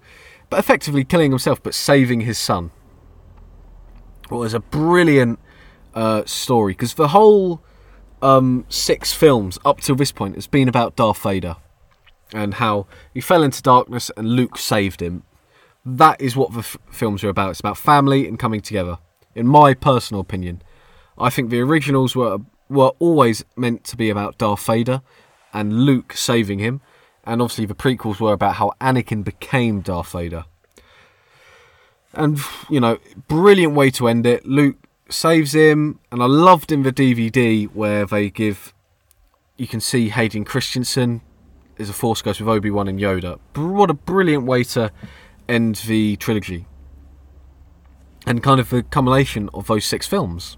but 0.54 0.60
effectively 0.60 1.04
killing 1.04 1.32
himself, 1.32 1.63
but 1.63 1.74
saving 1.74 2.22
his 2.22 2.38
son. 2.38 2.70
Well, 4.30 4.42
was 4.42 4.54
a 4.54 4.60
brilliant 4.60 5.39
uh, 5.96 6.26
story 6.26 6.74
because 6.74 6.94
the 6.94 7.08
whole 7.08 7.63
um, 8.22 8.63
six 8.70 9.13
films 9.13 9.58
up 9.66 9.82
to 9.82 9.96
this 9.96 10.12
point 10.12 10.36
has 10.36 10.46
been 10.46 10.68
about 10.68 10.96
Darth 10.96 11.24
Vader 11.24 11.56
and 12.36 12.54
how 12.54 12.86
he 13.16 13.20
fell 13.20 13.42
into 13.42 13.63
darkness 13.63 14.12
and 14.16 14.28
Luke 14.28 14.60
saved 14.60 15.02
him. 15.02 15.24
That 15.84 16.22
is 16.22 16.36
what 16.36 16.54
the 16.54 16.60
f- 16.60 16.78
films 16.92 17.24
are 17.24 17.30
about. 17.30 17.50
It's 17.50 17.60
about 17.60 17.76
family 17.76 18.28
and 18.28 18.38
coming 18.38 18.62
together. 18.62 19.00
In 19.34 19.48
my 19.48 19.74
personal 19.74 20.22
opinion, 20.22 20.62
I 21.18 21.32
think 21.32 21.50
the 21.50 21.62
originals 21.62 22.16
were 22.16 22.38
were 22.70 22.92
always 23.00 23.44
meant 23.56 23.86
to 23.86 23.98
be 23.98 24.12
about 24.12 24.38
Darth 24.38 24.63
Vader 24.68 25.02
and 25.52 25.86
Luke 25.88 26.13
saving 26.13 26.60
him, 26.60 26.80
and 27.23 27.41
obviously 27.41 27.65
the 27.65 27.75
prequels 27.75 28.19
were 28.19 28.33
about 28.33 28.55
how 28.55 28.73
Anakin 28.81 29.23
became 29.23 29.81
Darth 29.81 30.12
Vader. 30.12 30.45
And 32.13 32.39
you 32.69 32.79
know, 32.79 32.99
brilliant 33.27 33.73
way 33.73 33.89
to 33.91 34.07
end 34.07 34.25
it. 34.25 34.45
Luke 34.45 34.77
saves 35.09 35.53
him, 35.53 35.99
and 36.12 36.21
I 36.21 36.25
loved 36.25 36.71
in 36.71 36.83
the 36.83 36.93
DVD 36.93 37.67
where 37.73 38.05
they 38.05 38.29
give 38.29 38.73
you 39.57 39.67
can 39.67 39.79
see 39.79 40.09
Hayden 40.09 40.45
Christensen 40.45 41.21
is 41.77 41.89
a 41.89 41.93
Force 41.93 42.21
Ghost 42.21 42.39
with 42.39 42.49
Obi 42.49 42.71
Wan 42.71 42.88
and 42.88 42.99
Yoda. 42.99 43.39
What 43.55 43.89
a 43.89 43.93
brilliant 43.93 44.45
way 44.45 44.63
to 44.65 44.91
end 45.47 45.75
the 45.88 46.15
trilogy, 46.17 46.65
and 48.25 48.43
kind 48.43 48.59
of 48.59 48.69
the 48.69 48.83
culmination 48.83 49.49
of 49.53 49.67
those 49.67 49.86
six 49.86 50.07
films. 50.07 50.57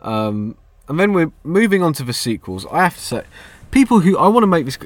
Um, 0.00 0.56
and 0.88 0.98
then 0.98 1.12
we're 1.12 1.32
moving 1.44 1.82
on 1.82 1.92
to 1.94 2.02
the 2.02 2.12
sequels. 2.12 2.66
I 2.70 2.82
have 2.84 2.94
to 2.94 3.00
say, 3.00 3.24
people 3.70 4.00
who 4.00 4.16
I 4.16 4.28
want 4.28 4.42
to 4.42 4.46
make 4.46 4.64
this, 4.64 4.78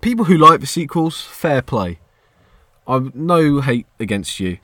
people 0.00 0.26
who 0.26 0.36
like 0.36 0.60
the 0.60 0.66
sequels, 0.66 1.22
fair 1.22 1.62
play. 1.62 1.98
I've 2.86 3.14
no 3.14 3.60
hate 3.60 3.86
against 3.98 4.40
you. 4.40 4.58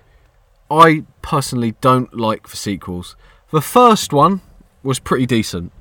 I 0.70 1.04
personally 1.20 1.74
don't 1.80 2.14
like 2.16 2.48
the 2.48 2.56
sequels. 2.56 3.16
The 3.50 3.60
first 3.60 4.12
one 4.12 4.40
was 4.82 4.98
pretty 4.98 5.26
decent. 5.26 5.72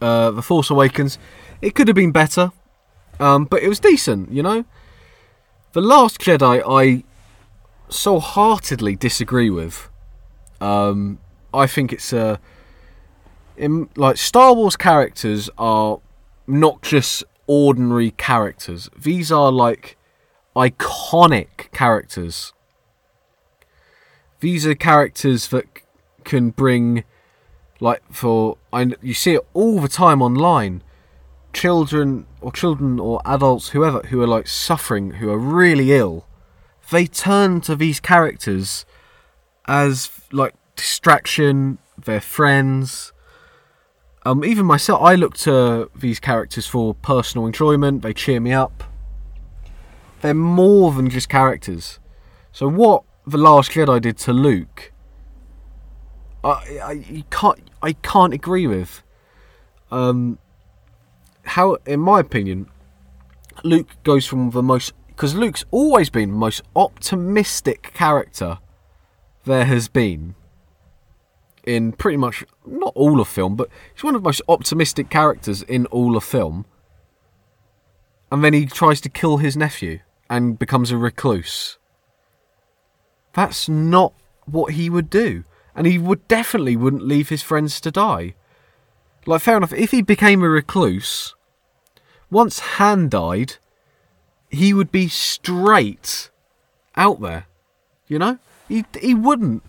Uh, 0.00 0.30
the 0.30 0.42
Force 0.42 0.70
Awakens, 0.70 1.18
it 1.60 1.74
could 1.74 1.88
have 1.88 1.96
been 1.96 2.12
better, 2.12 2.52
um, 3.18 3.44
but 3.44 3.62
it 3.62 3.68
was 3.68 3.80
decent, 3.80 4.30
you 4.30 4.42
know. 4.42 4.64
The 5.72 5.80
Last 5.80 6.20
Jedi, 6.20 6.62
I 6.64 7.04
so 7.88 8.20
heartedly 8.20 8.94
disagree 8.94 9.50
with. 9.50 9.88
Um, 10.60 11.18
I 11.52 11.66
think 11.66 11.92
it's 11.92 12.12
a 12.12 12.38
in, 13.56 13.88
like 13.96 14.16
Star 14.16 14.54
Wars 14.54 14.76
characters 14.76 15.50
are 15.58 16.00
just 16.82 17.24
ordinary 17.48 18.12
characters. 18.12 18.88
These 18.96 19.32
are 19.32 19.50
like 19.50 19.96
iconic 20.54 21.72
characters. 21.72 22.52
These 24.38 24.64
are 24.64 24.76
characters 24.76 25.48
that 25.48 25.64
can 26.22 26.50
bring, 26.50 27.02
like, 27.80 28.02
for 28.12 28.58
I 28.72 28.92
you 29.02 29.14
see 29.14 29.34
it 29.34 29.46
all 29.52 29.80
the 29.80 29.88
time 29.88 30.22
online. 30.22 30.84
Children 31.52 32.26
or 32.40 32.52
children 32.52 33.00
or 33.00 33.20
adults, 33.24 33.70
whoever, 33.70 34.00
who 34.08 34.22
are 34.22 34.26
like 34.28 34.46
suffering, 34.46 35.12
who 35.12 35.30
are 35.30 35.38
really 35.38 35.92
ill, 35.92 36.26
they 36.90 37.06
turn 37.06 37.60
to 37.62 37.74
these 37.74 37.98
characters 37.98 38.84
as 39.66 40.10
like 40.30 40.54
distraction, 40.76 41.78
their 41.96 42.20
friends. 42.20 43.12
Um, 44.28 44.44
even 44.44 44.66
myself, 44.66 45.00
I 45.00 45.14
look 45.14 45.38
to 45.38 45.90
these 45.96 46.20
characters 46.20 46.66
for 46.66 46.92
personal 46.92 47.46
enjoyment. 47.46 48.02
They 48.02 48.12
cheer 48.12 48.40
me 48.40 48.52
up. 48.52 48.84
They're 50.20 50.34
more 50.34 50.92
than 50.92 51.08
just 51.08 51.30
characters. 51.30 51.98
So 52.52 52.68
what 52.68 53.04
the 53.26 53.38
Last 53.38 53.70
Jedi 53.70 54.02
did 54.02 54.18
to 54.18 54.34
Luke, 54.34 54.92
I, 56.44 56.50
I 56.50 57.24
can't 57.30 57.70
I 57.82 57.94
can't 57.94 58.34
agree 58.34 58.66
with. 58.66 59.02
Um, 59.90 60.38
how, 61.44 61.78
in 61.86 62.00
my 62.00 62.20
opinion, 62.20 62.68
Luke 63.64 63.88
goes 64.04 64.26
from 64.26 64.50
the 64.50 64.62
most 64.62 64.92
because 65.06 65.34
Luke's 65.34 65.64
always 65.70 66.10
been 66.10 66.32
the 66.32 66.36
most 66.36 66.60
optimistic 66.76 67.94
character 67.94 68.58
there 69.46 69.64
has 69.64 69.88
been 69.88 70.34
in 71.68 71.92
pretty 71.92 72.16
much 72.16 72.44
not 72.66 72.94
all 72.96 73.20
of 73.20 73.28
film, 73.28 73.54
but 73.54 73.68
he's 73.94 74.02
one 74.02 74.14
of 74.14 74.22
the 74.22 74.28
most 74.28 74.40
optimistic 74.48 75.10
characters 75.10 75.62
in 75.62 75.84
all 75.86 76.16
of 76.16 76.24
film. 76.24 76.64
And 78.32 78.42
then 78.42 78.54
he 78.54 78.64
tries 78.64 79.02
to 79.02 79.10
kill 79.10 79.36
his 79.36 79.54
nephew 79.54 80.00
and 80.30 80.58
becomes 80.58 80.90
a 80.90 80.96
recluse. 80.96 81.76
That's 83.34 83.68
not 83.68 84.14
what 84.46 84.74
he 84.74 84.88
would 84.88 85.10
do. 85.10 85.44
And 85.74 85.86
he 85.86 85.98
would 85.98 86.26
definitely 86.26 86.74
wouldn't 86.74 87.06
leave 87.06 87.28
his 87.28 87.42
friends 87.42 87.80
to 87.82 87.90
die. 87.90 88.34
Like, 89.26 89.42
fair 89.42 89.58
enough, 89.58 89.74
if 89.74 89.90
he 89.90 90.00
became 90.00 90.42
a 90.42 90.48
recluse, 90.48 91.34
once 92.30 92.60
Han 92.60 93.10
died, 93.10 93.56
he 94.48 94.72
would 94.72 94.90
be 94.90 95.08
straight 95.08 96.30
out 96.96 97.20
there. 97.20 97.46
You 98.06 98.18
know? 98.18 98.38
He, 98.68 98.86
he 99.00 99.12
wouldn't. 99.12 99.62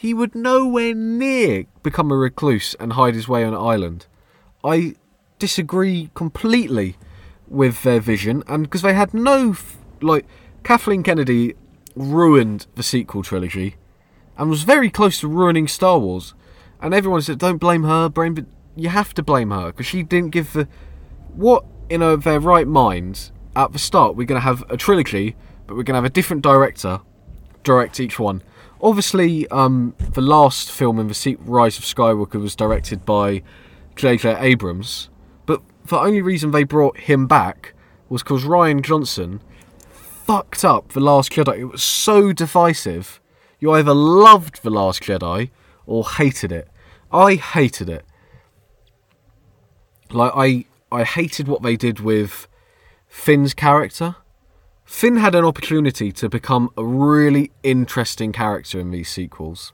He 0.00 0.14
would 0.14 0.34
nowhere 0.34 0.94
near 0.94 1.66
become 1.82 2.10
a 2.10 2.16
recluse 2.16 2.74
and 2.80 2.94
hide 2.94 3.14
his 3.14 3.28
way 3.28 3.44
on 3.44 3.52
an 3.52 3.60
island. 3.60 4.06
I 4.64 4.94
disagree 5.38 6.08
completely 6.14 6.96
with 7.46 7.82
their 7.82 8.00
vision, 8.00 8.42
and 8.48 8.62
because 8.62 8.80
they 8.80 8.94
had 8.94 9.12
no. 9.12 9.54
Like, 10.00 10.24
Kathleen 10.64 11.02
Kennedy 11.02 11.54
ruined 11.94 12.66
the 12.76 12.82
sequel 12.82 13.22
trilogy 13.22 13.76
and 14.38 14.48
was 14.48 14.62
very 14.62 14.88
close 14.88 15.20
to 15.20 15.28
ruining 15.28 15.68
Star 15.68 15.98
Wars. 15.98 16.32
And 16.80 16.94
everyone 16.94 17.20
said, 17.20 17.38
don't 17.38 17.58
blame 17.58 17.82
her, 17.82 18.08
blame, 18.08 18.32
but 18.32 18.46
you 18.76 18.88
have 18.88 19.12
to 19.12 19.22
blame 19.22 19.50
her 19.50 19.66
because 19.66 19.84
she 19.84 20.02
didn't 20.02 20.30
give 20.30 20.54
the. 20.54 20.66
What, 21.34 21.66
in 21.90 22.00
a, 22.00 22.16
their 22.16 22.40
right 22.40 22.66
minds, 22.66 23.32
at 23.54 23.74
the 23.74 23.78
start, 23.78 24.16
we're 24.16 24.26
going 24.26 24.40
to 24.40 24.46
have 24.46 24.64
a 24.70 24.78
trilogy, 24.78 25.36
but 25.66 25.76
we're 25.76 25.82
going 25.82 25.92
to 25.92 25.98
have 25.98 26.06
a 26.06 26.08
different 26.08 26.42
director 26.42 27.02
direct 27.62 28.00
each 28.00 28.18
one. 28.18 28.42
Obviously, 28.82 29.46
um, 29.48 29.94
the 30.14 30.22
last 30.22 30.70
film 30.70 30.98
in 30.98 31.08
the 31.08 31.36
Rise 31.40 31.78
of 31.78 31.84
Skywalker 31.84 32.40
was 32.40 32.56
directed 32.56 33.04
by 33.04 33.42
J.J. 33.96 34.36
Abrams, 34.38 35.10
but 35.44 35.60
the 35.84 35.98
only 35.98 36.22
reason 36.22 36.50
they 36.50 36.64
brought 36.64 36.96
him 36.96 37.26
back 37.26 37.74
was 38.08 38.22
because 38.22 38.44
Rian 38.44 38.82
Johnson 38.82 39.40
fucked 39.90 40.64
up 40.64 40.92
The 40.92 41.00
Last 41.00 41.32
Jedi. 41.32 41.58
It 41.58 41.64
was 41.64 41.82
so 41.82 42.32
divisive. 42.32 43.20
You 43.58 43.72
either 43.72 43.92
loved 43.92 44.62
The 44.62 44.70
Last 44.70 45.02
Jedi 45.02 45.50
or 45.86 46.08
hated 46.08 46.52
it. 46.52 46.68
I 47.12 47.34
hated 47.34 47.88
it. 47.88 48.04
Like 50.10 50.32
I 50.34 50.64
I 50.92 51.04
hated 51.04 51.48
what 51.48 51.62
they 51.62 51.76
did 51.76 52.00
with 52.00 52.48
Finn's 53.06 53.54
character. 53.54 54.16
Finn 54.90 55.18
had 55.18 55.36
an 55.36 55.44
opportunity 55.44 56.10
to 56.10 56.28
become 56.28 56.68
a 56.76 56.84
really 56.84 57.52
interesting 57.62 58.32
character 58.32 58.80
in 58.80 58.90
these 58.90 59.08
sequels. 59.08 59.72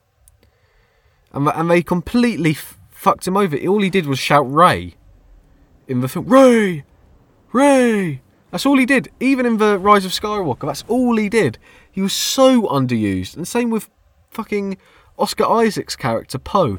And, 1.33 1.48
and 1.48 1.70
they 1.70 1.83
completely 1.83 2.50
f- 2.50 2.79
fucked 2.90 3.26
him 3.26 3.35
over. 3.35 3.57
All 3.66 3.81
he 3.81 3.88
did 3.88 4.07
was 4.07 4.18
shout 4.18 4.48
Rey 4.52 4.94
in 5.88 6.02
the 6.02 6.09
film. 6.09 6.26
Rey! 6.26 6.85
Rey! 7.50 8.20
That's 8.50 8.66
all 8.66 8.76
he 8.76 8.85
did. 8.85 9.09
Even 9.18 9.46
in 9.46 9.57
the 9.57 9.79
Rise 9.79 10.05
of 10.05 10.12
Skywalker, 10.12 10.66
that's 10.66 10.85
all 10.87 11.16
he 11.16 11.31
did. 11.31 11.59
He 11.90 12.02
was 12.02 12.12
so 12.12 12.64
underused. 12.64 13.38
And 13.38 13.48
same 13.48 13.70
with 13.70 13.88
fucking 14.31 14.76
Oscar 15.18 15.46
Isaac's 15.46 15.96
character, 15.96 16.38
Poe. 16.38 16.79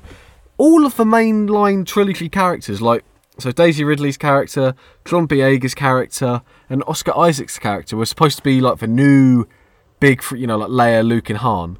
All 0.58 0.86
of 0.86 0.96
the 0.96 1.06
mainline 1.06 1.88
trilogy 1.88 2.30
characters, 2.30 2.84
like 2.84 3.04
so 3.40 3.52
Daisy 3.52 3.84
Ridley's 3.84 4.18
character, 4.18 4.74
John 5.06 5.28
Boyega's 5.28 5.76
character, 5.76 6.42
and 6.70 6.84
Oscar 6.88 7.18
Isaac's 7.18 7.60
character 7.60 7.96
were 7.96 8.06
supposed 8.06 8.38
to 8.38 8.44
be 8.44 8.62
like 8.62 8.80
the 8.80 8.88
new 8.88 9.46
big, 10.00 10.24
you 10.32 10.48
know, 10.48 10.58
like 10.58 10.70
Leia, 10.70 11.08
Luke, 11.08 11.30
and 11.30 11.40
Han. 11.40 11.78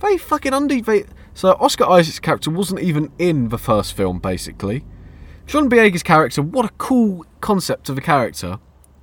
They 0.00 0.16
fucking 0.18 0.52
under. 0.52 0.80
They, 0.80 1.04
so 1.34 1.52
Oscar 1.60 1.84
Isaac's 1.84 2.18
character 2.18 2.50
wasn't 2.50 2.80
even 2.80 3.12
in 3.18 3.48
the 3.48 3.58
first 3.58 3.94
film, 3.94 4.18
basically. 4.18 4.84
John 5.46 5.68
Boyega's 5.68 6.02
character, 6.02 6.42
what 6.42 6.64
a 6.64 6.70
cool 6.78 7.24
concept 7.40 7.88
of 7.88 7.98
a 7.98 8.00
character. 8.00 8.58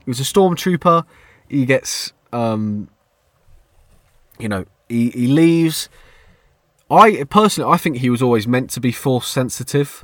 He 0.05 0.09
was 0.09 0.19
a 0.19 0.23
stormtrooper. 0.23 1.05
He 1.47 1.65
gets, 1.65 2.13
um, 2.31 2.89
you 4.39 4.47
know, 4.47 4.65
he, 4.87 5.09
he 5.11 5.27
leaves. 5.27 5.89
I 6.89 7.23
personally, 7.29 7.71
I 7.71 7.77
think 7.77 7.97
he 7.97 8.09
was 8.09 8.21
always 8.21 8.47
meant 8.47 8.69
to 8.71 8.79
be 8.79 8.91
force 8.91 9.27
sensitive, 9.27 10.03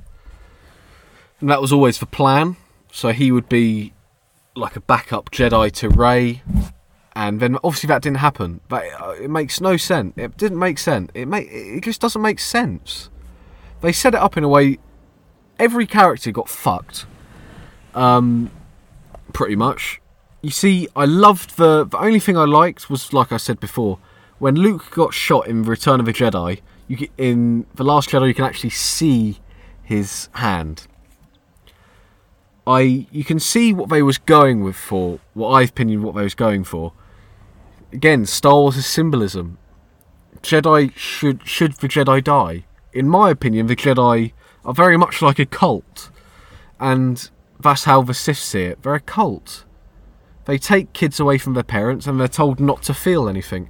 and 1.40 1.50
that 1.50 1.62
was 1.62 1.72
always 1.72 2.00
the 2.00 2.06
plan. 2.06 2.58
So 2.92 3.10
he 3.10 3.32
would 3.32 3.50
be 3.50 3.94
like 4.56 4.76
a 4.76 4.80
backup 4.80 5.32
Jedi 5.32 5.72
to 5.74 5.90
Rey, 5.90 6.42
and 7.16 7.40
then 7.40 7.58
obviously 7.64 7.88
that 7.88 8.02
didn't 8.02 8.20
happen. 8.20 8.62
But 8.70 8.86
uh, 9.00 9.16
it 9.22 9.30
makes 9.30 9.60
no 9.60 9.78
sense. 9.78 10.14
It 10.18 10.38
didn't 10.38 10.60
make 10.60 10.80
sense. 10.80 11.12
It 11.14 11.28
make 11.28 11.48
it 11.52 11.84
just 11.84 12.02
doesn't 12.02 12.22
make 12.22 12.40
sense. 12.40 13.10
They 13.82 13.92
set 13.92 14.14
it 14.14 14.20
up 14.20 14.38
in 14.38 14.44
a 14.44 14.48
way. 14.48 14.80
Every 15.60 15.86
character 15.86 16.32
got 16.32 16.50
fucked. 16.50 17.06
Um, 17.94 18.52
pretty 19.34 19.56
much. 19.56 20.02
You 20.42 20.52
see, 20.52 20.88
I 20.96 21.06
loved 21.06 21.58
the. 21.58 21.86
The 21.86 21.98
only 21.98 22.20
thing 22.20 22.38
I 22.38 22.46
liked 22.46 22.90
was, 22.90 23.14
like 23.14 23.32
I 23.32 23.38
said 23.38 23.60
before, 23.60 24.00
when 24.40 24.56
Luke 24.56 24.92
got 24.92 25.14
shot 25.14 25.48
in 25.48 25.64
Return 25.64 26.00
of 26.00 26.06
the 26.06 26.14
Jedi. 26.14 26.62
You 26.88 26.98
get, 26.98 27.12
in 27.18 27.66
the 27.74 27.84
Last 27.84 28.10
Jedi, 28.10 28.28
you 28.28 28.34
can 28.36 28.46
actually 28.46 28.70
see 28.70 29.40
his 29.82 30.30
hand. 30.34 30.88
I 32.68 33.08
you 33.12 33.24
can 33.24 33.40
see 33.40 33.74
what 33.74 33.90
they 33.90 34.02
was 34.02 34.18
going 34.18 34.64
with 34.64 34.76
for 34.76 35.20
what 35.34 35.50
I've 35.50 35.70
opinion 35.70 36.02
what 36.02 36.16
they 36.16 36.24
was 36.24 36.36
going 36.36 36.64
for. 36.64 36.94
Again, 37.92 38.26
Star 38.26 38.56
Wars 38.56 38.78
is 38.78 38.86
symbolism. 38.86 39.58
Jedi 40.42 40.96
should 40.96 41.48
should 41.48 41.74
the 41.74 41.88
Jedi 41.88 42.24
die? 42.24 42.66
In 42.94 43.08
my 43.10 43.30
opinion, 43.30 43.68
the 43.68 43.76
Jedi 43.76 44.34
are 44.64 44.74
very 44.74 44.98
much 44.98 45.22
like 45.22 45.40
a 45.40 45.46
cult, 45.46 46.10
and 46.80 47.30
that's 47.60 47.84
how 47.86 48.02
the 48.02 48.14
Sith 48.14 48.38
see 48.38 48.64
it. 48.64 48.82
They're 48.82 48.96
a 48.96 49.00
cult. 49.00 49.64
They 50.46 50.58
take 50.58 50.94
kids 50.94 51.20
away 51.20 51.38
from 51.38 51.54
their 51.56 51.64
parents 51.64 52.06
and 52.06 52.20
they're 52.20 52.28
told 52.28 52.60
not 52.60 52.84
to 52.84 52.94
feel 52.94 53.28
anything. 53.28 53.70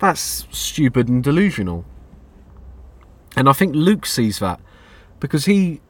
That's 0.00 0.46
stupid 0.50 1.08
and 1.08 1.22
delusional. 1.22 1.84
And 3.36 3.48
I 3.48 3.52
think 3.52 3.74
Luke 3.74 4.06
sees 4.06 4.40
that 4.40 4.60
because 5.20 5.44
he 5.44 5.80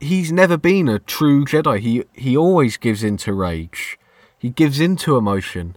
he's 0.00 0.32
never 0.32 0.56
been 0.56 0.88
a 0.88 0.98
true 0.98 1.44
Jedi. 1.44 1.80
He 1.80 2.04
he 2.12 2.36
always 2.36 2.76
gives 2.76 3.02
into 3.02 3.32
rage. 3.32 3.98
He 4.38 4.50
gives 4.50 4.80
into 4.80 5.16
emotion. 5.16 5.76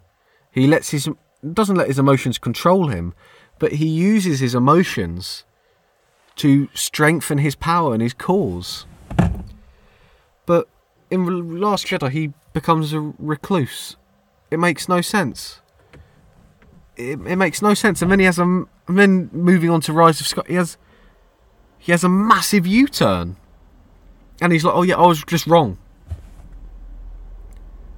He 0.52 0.68
lets 0.68 0.90
his 0.92 1.10
doesn't 1.54 1.76
let 1.76 1.88
his 1.88 2.00
emotions 2.00 2.38
control 2.38 2.88
him, 2.88 3.14
but 3.60 3.74
he 3.74 3.88
uses 3.88 4.40
his 4.40 4.56
emotions 4.56 5.46
to 6.38 6.70
strengthen 6.74 7.38
his 7.38 7.56
power 7.56 7.94
and 7.94 8.02
his 8.02 8.14
cause. 8.14 8.86
But 10.46 10.68
in 11.12 11.60
Last 11.60 11.88
Jedi, 11.88 12.10
he 12.12 12.34
becomes 12.54 12.94
a 12.94 13.14
recluse. 13.20 13.98
It 14.52 14.58
makes 14.58 14.90
no 14.90 15.02
sense. 15.02 15.62
It, 16.96 17.20
it 17.26 17.36
makes 17.36 17.62
no 17.62 17.74
sense. 17.74 18.02
And 18.02 18.12
then 18.12 18.20
he 18.20 18.26
has 18.26 18.40
a. 18.40 18.44
And 18.44 18.98
then 18.98 19.30
moving 19.32 19.70
on 19.70 19.82
to 19.82 19.94
Rise 19.94 20.20
of 20.20 20.28
Scott, 20.28 20.48
he 20.48 20.56
has. 20.56 20.78
He 21.78 21.92
has 21.94 22.04
a 22.04 22.10
massive 22.10 22.68
U-turn, 22.68 23.38
and 24.41 24.54
he's 24.54 24.63
like, 24.63 24.75
"Oh 24.75 24.84
yeah, 24.84 24.95
I 24.95 25.08
was 25.08 25.23
just 25.23 25.47
wrong." 25.47 25.78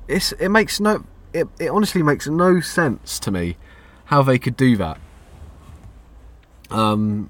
It's 0.07 0.31
it 0.33 0.49
makes 0.49 0.79
no. 0.79 1.05
It, 1.33 1.47
it 1.59 1.69
honestly 1.69 2.03
makes 2.03 2.27
no 2.27 2.59
sense 2.59 3.17
to 3.19 3.31
me 3.31 3.55
how 4.05 4.21
they 4.21 4.37
could 4.37 4.57
do 4.57 4.75
that. 4.75 4.99
Um, 6.69 7.29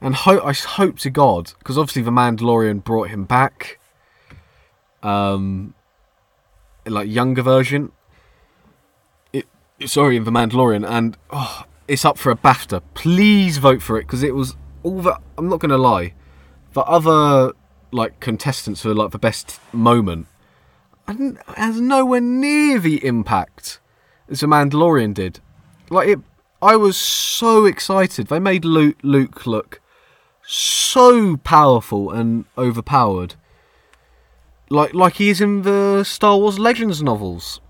and 0.00 0.14
hope 0.14 0.44
I 0.44 0.52
hope 0.52 0.98
to 1.00 1.10
God 1.10 1.52
because 1.58 1.76
obviously 1.76 2.02
the 2.02 2.10
Mandalorian 2.10 2.84
brought 2.84 3.10
him 3.10 3.24
back. 3.24 3.78
Um, 5.02 5.74
like 6.86 7.08
younger 7.08 7.42
version. 7.42 7.92
It 9.32 9.46
sorry, 9.86 10.16
in 10.16 10.24
the 10.24 10.30
Mandalorian, 10.30 10.88
and 10.88 11.16
oh, 11.30 11.64
it's 11.88 12.04
up 12.04 12.18
for 12.18 12.30
a 12.30 12.36
BAFTA. 12.36 12.82
Please 12.94 13.58
vote 13.58 13.82
for 13.82 13.98
it 13.98 14.02
because 14.02 14.22
it 14.22 14.34
was 14.34 14.56
all 14.82 15.00
that. 15.02 15.20
I'm 15.36 15.48
not 15.48 15.60
gonna 15.60 15.78
lie, 15.78 16.14
the 16.72 16.82
other 16.82 17.52
like 17.96 18.20
contestants 18.20 18.82
for 18.82 18.94
like 18.94 19.10
the 19.10 19.18
best 19.18 19.60
moment, 19.72 20.26
and 21.06 21.38
has 21.56 21.80
nowhere 21.80 22.20
near 22.20 22.78
the 22.78 23.04
impact 23.04 23.80
as 24.28 24.40
the 24.40 24.46
Mandalorian 24.46 25.14
did. 25.14 25.40
Like 25.90 26.08
it, 26.08 26.18
I 26.60 26.76
was 26.76 26.96
so 26.96 27.64
excited. 27.64 28.28
They 28.28 28.40
made 28.40 28.64
Luke, 28.64 28.98
Luke 29.02 29.46
look 29.46 29.80
so 30.48 31.36
powerful 31.38 32.10
and 32.10 32.44
overpowered 32.56 33.34
like 34.70 34.94
like 34.94 35.14
he 35.14 35.28
is 35.28 35.40
in 35.40 35.62
the 35.62 36.04
Star 36.04 36.36
Wars 36.36 36.58
Legends 36.58 37.02
novels. 37.02 37.60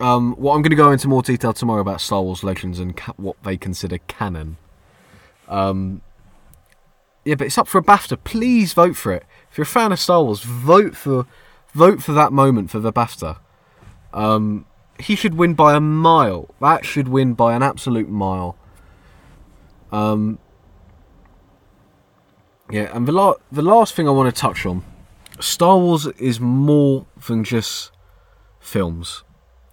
Um, 0.00 0.36
well, 0.38 0.54
I'm 0.54 0.62
going 0.62 0.70
to 0.70 0.76
go 0.76 0.92
into 0.92 1.08
more 1.08 1.22
detail 1.22 1.52
tomorrow 1.52 1.80
about 1.80 2.00
Star 2.00 2.22
Wars 2.22 2.44
Legends 2.44 2.78
and 2.78 2.96
ca- 2.96 3.14
what 3.16 3.36
they 3.42 3.56
consider 3.56 3.98
canon. 4.06 4.56
Um, 5.48 6.02
yeah, 7.28 7.34
but 7.34 7.46
it's 7.46 7.58
up 7.58 7.68
for 7.68 7.76
a 7.76 7.82
BAFTA. 7.82 8.24
Please 8.24 8.72
vote 8.72 8.96
for 8.96 9.12
it. 9.12 9.22
If 9.50 9.58
you're 9.58 9.64
a 9.64 9.66
fan 9.66 9.92
of 9.92 10.00
Star 10.00 10.24
Wars, 10.24 10.40
vote 10.40 10.96
for 10.96 11.26
vote 11.74 12.02
for 12.02 12.12
that 12.12 12.32
moment 12.32 12.70
for 12.70 12.80
the 12.80 12.90
BAFTA. 12.90 13.36
Um, 14.14 14.64
he 14.98 15.14
should 15.14 15.34
win 15.34 15.52
by 15.52 15.74
a 15.74 15.80
mile. 15.80 16.48
That 16.58 16.86
should 16.86 17.06
win 17.06 17.34
by 17.34 17.54
an 17.54 17.62
absolute 17.62 18.08
mile. 18.08 18.56
Um, 19.92 20.38
yeah, 22.70 22.88
and 22.96 23.06
the 23.06 23.12
la- 23.12 23.34
the 23.52 23.60
last 23.60 23.94
thing 23.94 24.08
I 24.08 24.10
want 24.10 24.34
to 24.34 24.40
touch 24.40 24.64
on 24.64 24.82
Star 25.38 25.76
Wars 25.76 26.06
is 26.06 26.40
more 26.40 27.04
than 27.26 27.44
just 27.44 27.92
films. 28.58 29.22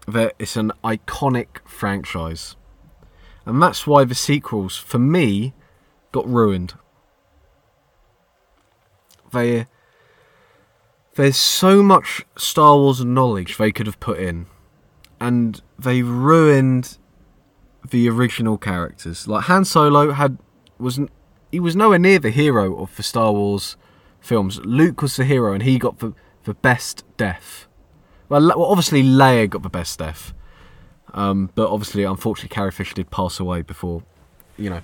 It's 0.09 0.57
an 0.57 0.73
iconic 0.83 1.65
franchise. 1.65 2.57
And 3.45 3.61
that's 3.61 3.87
why 3.87 4.03
the 4.03 4.13
sequels, 4.13 4.75
for 4.75 4.99
me, 4.99 5.53
got 6.11 6.27
ruined. 6.27 6.73
They, 9.31 9.67
there's 11.15 11.37
so 11.37 11.83
much 11.83 12.25
Star 12.37 12.77
Wars 12.77 13.03
knowledge 13.03 13.57
they 13.57 13.71
could 13.71 13.85
have 13.85 13.99
put 13.99 14.19
in. 14.19 14.47
And 15.19 15.61
they 15.79 16.01
ruined 16.01 16.97
the 17.89 18.09
original 18.09 18.57
characters. 18.57 19.27
Like 19.27 19.45
Han 19.45 19.65
Solo 19.65 20.11
had 20.11 20.37
was 20.77 20.99
he 21.51 21.59
was 21.59 21.75
nowhere 21.75 21.99
near 21.99 22.19
the 22.19 22.31
hero 22.31 22.77
of 22.77 22.95
the 22.95 23.03
Star 23.03 23.31
Wars 23.31 23.77
films. 24.19 24.59
Luke 24.65 25.01
was 25.01 25.15
the 25.15 25.25
hero, 25.25 25.53
and 25.53 25.63
he 25.63 25.77
got 25.77 25.99
the 25.99 26.13
the 26.43 26.53
best 26.53 27.03
death. 27.17 27.67
Well, 28.29 28.47
well 28.47 28.65
obviously 28.65 29.03
Leia 29.03 29.49
got 29.49 29.63
the 29.63 29.69
best 29.69 29.99
death, 29.99 30.33
um, 31.13 31.49
but 31.55 31.69
obviously, 31.69 32.03
unfortunately, 32.03 32.53
Carrie 32.53 32.71
Fisher 32.71 32.95
did 32.95 33.11
pass 33.11 33.39
away 33.39 33.61
before, 33.61 34.03
you 34.57 34.69
know. 34.69 34.81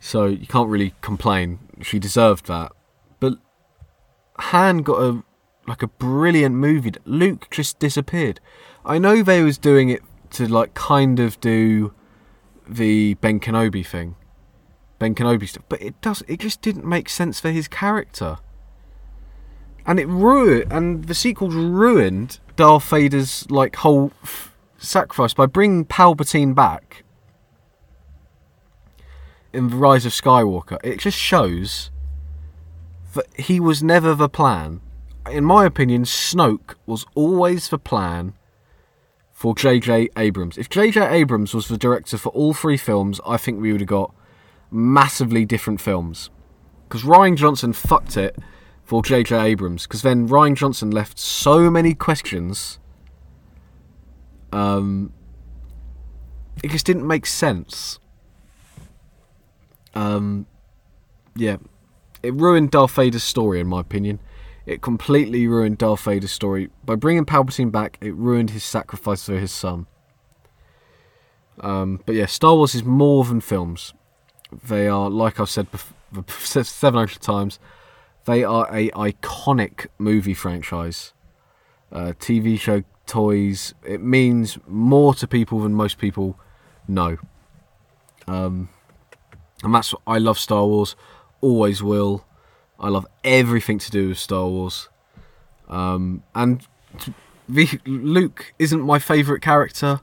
So 0.00 0.26
you 0.26 0.46
can't 0.46 0.68
really 0.68 0.94
complain. 1.00 1.58
She 1.82 1.98
deserved 1.98 2.46
that, 2.46 2.72
Han 4.38 4.78
got 4.78 5.02
a 5.02 5.22
like 5.66 5.82
a 5.82 5.86
brilliant 5.86 6.54
movie. 6.54 6.92
Luke 7.04 7.48
just 7.50 7.78
disappeared. 7.78 8.40
I 8.84 8.98
know 8.98 9.22
they 9.22 9.42
was 9.42 9.58
doing 9.58 9.88
it 9.88 10.02
to 10.30 10.46
like 10.46 10.74
kind 10.74 11.20
of 11.20 11.38
do 11.40 11.94
the 12.68 13.14
Ben 13.14 13.38
Kenobi 13.38 13.86
thing, 13.86 14.16
Ben 14.98 15.14
Kenobi 15.14 15.48
stuff, 15.48 15.64
but 15.68 15.80
it 15.82 16.00
does. 16.00 16.22
It 16.26 16.40
just 16.40 16.62
didn't 16.62 16.84
make 16.84 17.08
sense 17.08 17.38
for 17.38 17.50
his 17.50 17.68
character 17.68 18.38
and 19.86 19.98
it 19.98 20.06
ruined, 20.06 20.72
and 20.72 21.04
the 21.04 21.14
sequels 21.14 21.54
ruined 21.54 22.38
Darth 22.56 22.88
Vader's 22.88 23.50
like 23.50 23.76
whole 23.76 24.12
f- 24.22 24.54
sacrifice 24.78 25.34
by 25.34 25.46
bringing 25.46 25.84
Palpatine 25.84 26.54
back 26.54 27.04
in 29.52 29.68
the 29.70 29.76
Rise 29.76 30.06
of 30.06 30.12
Skywalker. 30.12 30.78
It 30.84 31.00
just 31.00 31.18
shows 31.18 31.90
that 33.14 33.26
he 33.38 33.60
was 33.60 33.82
never 33.82 34.14
the 34.14 34.28
plan. 34.28 34.80
In 35.30 35.44
my 35.44 35.64
opinion, 35.64 36.04
Snoke 36.04 36.74
was 36.86 37.06
always 37.14 37.68
the 37.68 37.78
plan 37.78 38.34
for 39.32 39.54
J.J. 39.54 40.08
Abrams. 40.16 40.58
If 40.58 40.68
J.J. 40.68 41.00
Abrams 41.08 41.54
was 41.54 41.68
the 41.68 41.78
director 41.78 42.18
for 42.18 42.30
all 42.30 42.54
three 42.54 42.76
films, 42.76 43.20
I 43.26 43.36
think 43.36 43.60
we 43.60 43.72
would 43.72 43.80
have 43.80 43.88
got 43.88 44.14
massively 44.70 45.44
different 45.44 45.80
films. 45.80 46.30
Because 46.88 47.02
Rian 47.02 47.36
Johnson 47.36 47.72
fucked 47.72 48.16
it 48.16 48.36
for 48.84 49.02
J.J. 49.02 49.36
Abrams 49.36 49.86
because 49.86 50.02
then 50.02 50.28
Rian 50.28 50.54
Johnson 50.54 50.90
left 50.90 51.18
so 51.18 51.70
many 51.70 51.94
questions 51.94 52.78
Um, 54.52 55.12
it 56.62 56.70
just 56.70 56.84
didn't 56.84 57.06
make 57.06 57.24
sense. 57.26 57.98
Um, 59.94 60.46
yeah, 61.34 61.56
it 62.22 62.34
ruined 62.34 62.70
Darth 62.70 62.92
Vader's 62.92 63.24
story, 63.24 63.60
in 63.60 63.66
my 63.66 63.80
opinion. 63.80 64.20
It 64.64 64.80
completely 64.80 65.46
ruined 65.46 65.78
Darth 65.78 66.02
Vader's 66.02 66.30
story 66.30 66.70
by 66.84 66.94
bringing 66.94 67.24
Palpatine 67.24 67.72
back. 67.72 67.98
It 68.00 68.14
ruined 68.14 68.50
his 68.50 68.62
sacrifice 68.62 69.26
for 69.26 69.38
his 69.38 69.50
son. 69.50 69.86
Um, 71.60 72.00
but 72.06 72.14
yeah, 72.14 72.26
Star 72.26 72.54
Wars 72.54 72.74
is 72.74 72.84
more 72.84 73.24
than 73.24 73.40
films. 73.40 73.92
They 74.52 74.86
are, 74.86 75.10
like 75.10 75.40
I've 75.40 75.50
said 75.50 75.68
bef- 75.70 76.64
700 76.64 77.20
times, 77.20 77.58
they 78.24 78.44
are 78.44 78.68
a 78.72 78.90
iconic 78.90 79.86
movie 79.98 80.34
franchise. 80.34 81.12
Uh, 81.90 82.12
TV 82.18 82.58
show, 82.58 82.84
toys. 83.06 83.74
It 83.84 84.00
means 84.00 84.58
more 84.66 85.14
to 85.14 85.26
people 85.26 85.60
than 85.60 85.74
most 85.74 85.98
people 85.98 86.38
know. 86.86 87.18
Um, 88.26 88.68
and 89.62 89.74
that's 89.74 89.92
what 89.92 90.02
I 90.06 90.18
love 90.18 90.38
Star 90.38 90.64
Wars. 90.66 90.94
Always 91.42 91.82
will. 91.82 92.24
I 92.80 92.88
love 92.88 93.06
everything 93.22 93.78
to 93.78 93.90
do 93.90 94.08
with 94.08 94.18
Star 94.18 94.48
Wars. 94.48 94.88
Um, 95.68 96.22
and 96.34 96.66
Luke 97.48 98.54
isn't 98.58 98.80
my 98.80 98.98
favourite 98.98 99.42
character 99.42 100.00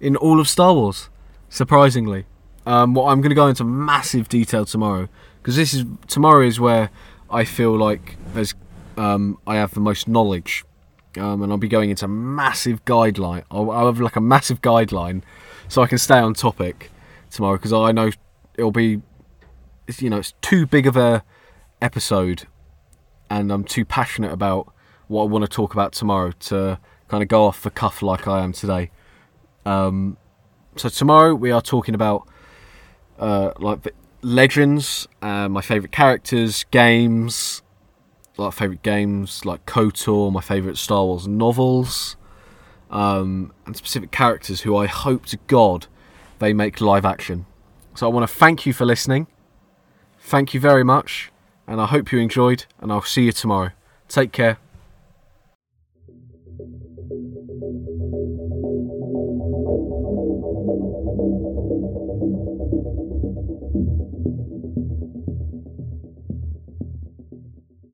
in 0.00 0.14
all 0.16 0.38
of 0.38 0.48
Star 0.48 0.74
Wars, 0.74 1.08
surprisingly. 1.48 2.26
Um, 2.64 2.94
well, 2.94 3.08
I'm 3.08 3.20
going 3.20 3.30
to 3.30 3.34
go 3.34 3.48
into 3.48 3.64
massive 3.64 4.28
detail 4.28 4.64
tomorrow 4.64 5.08
because 5.40 5.56
this 5.56 5.74
is 5.74 5.84
tomorrow 6.06 6.46
is 6.46 6.60
where 6.60 6.90
I 7.28 7.44
feel 7.44 7.76
like 7.76 8.16
there's 8.34 8.54
um, 8.96 9.38
I 9.46 9.56
have 9.56 9.74
the 9.74 9.80
most 9.80 10.06
knowledge, 10.06 10.64
um, 11.16 11.42
and 11.42 11.50
I'll 11.50 11.58
be 11.58 11.68
going 11.68 11.90
into 11.90 12.06
massive 12.06 12.84
guideline. 12.84 13.44
I'll, 13.50 13.70
I'll 13.70 13.86
have 13.86 14.00
like 14.00 14.16
a 14.16 14.20
massive 14.20 14.60
guideline, 14.60 15.22
so 15.68 15.82
I 15.82 15.86
can 15.86 15.98
stay 15.98 16.18
on 16.18 16.34
topic 16.34 16.90
tomorrow 17.30 17.56
because 17.56 17.72
I 17.72 17.90
know 17.92 18.10
it'll 18.54 18.70
be, 18.70 19.00
you 19.98 20.10
know, 20.10 20.18
it's 20.18 20.34
too 20.40 20.66
big 20.66 20.86
of 20.86 20.96
a 20.96 21.24
episode, 21.80 22.46
and 23.28 23.52
I'm 23.52 23.64
too 23.64 23.84
passionate 23.84 24.32
about 24.32 24.72
what 25.08 25.24
I 25.24 25.26
want 25.26 25.44
to 25.44 25.48
talk 25.48 25.72
about 25.72 25.92
tomorrow 25.92 26.32
to 26.32 26.78
kind 27.08 27.22
of 27.22 27.28
go 27.28 27.44
off 27.44 27.62
the 27.62 27.70
cuff 27.70 28.02
like 28.02 28.26
I 28.26 28.42
am 28.42 28.52
today. 28.52 28.90
Um, 29.66 30.16
so 30.76 30.88
tomorrow 30.88 31.34
we 31.34 31.50
are 31.50 31.60
talking 31.60 31.94
about 31.94 32.26
uh, 33.18 33.52
like 33.58 33.94
legends, 34.22 35.06
uh, 35.20 35.48
my 35.48 35.60
favorite 35.60 35.92
characters, 35.92 36.64
games, 36.70 37.62
like 38.36 38.52
favorite 38.54 38.82
games 38.82 39.44
like 39.44 39.66
KOTOR, 39.66 40.32
my 40.32 40.40
favorite 40.40 40.78
Star 40.78 41.04
Wars 41.04 41.28
novels, 41.28 42.16
um, 42.90 43.52
and 43.66 43.76
specific 43.76 44.10
characters 44.10 44.62
who 44.62 44.76
I 44.76 44.86
hope 44.86 45.26
to 45.26 45.36
God 45.46 45.86
they 46.38 46.52
make 46.52 46.80
live 46.80 47.04
action. 47.04 47.46
So 47.94 48.06
I 48.06 48.12
want 48.12 48.28
to 48.28 48.34
thank 48.34 48.66
you 48.66 48.72
for 48.72 48.84
listening. 48.84 49.26
Thank 50.24 50.54
you 50.54 50.60
very 50.60 50.84
much, 50.84 51.30
and 51.66 51.80
I 51.80 51.86
hope 51.86 52.10
you 52.10 52.18
enjoyed. 52.18 52.64
And 52.80 52.90
I'll 52.90 53.02
see 53.02 53.24
you 53.24 53.32
tomorrow. 53.32 53.72
Take 54.08 54.32
care. 54.32 54.56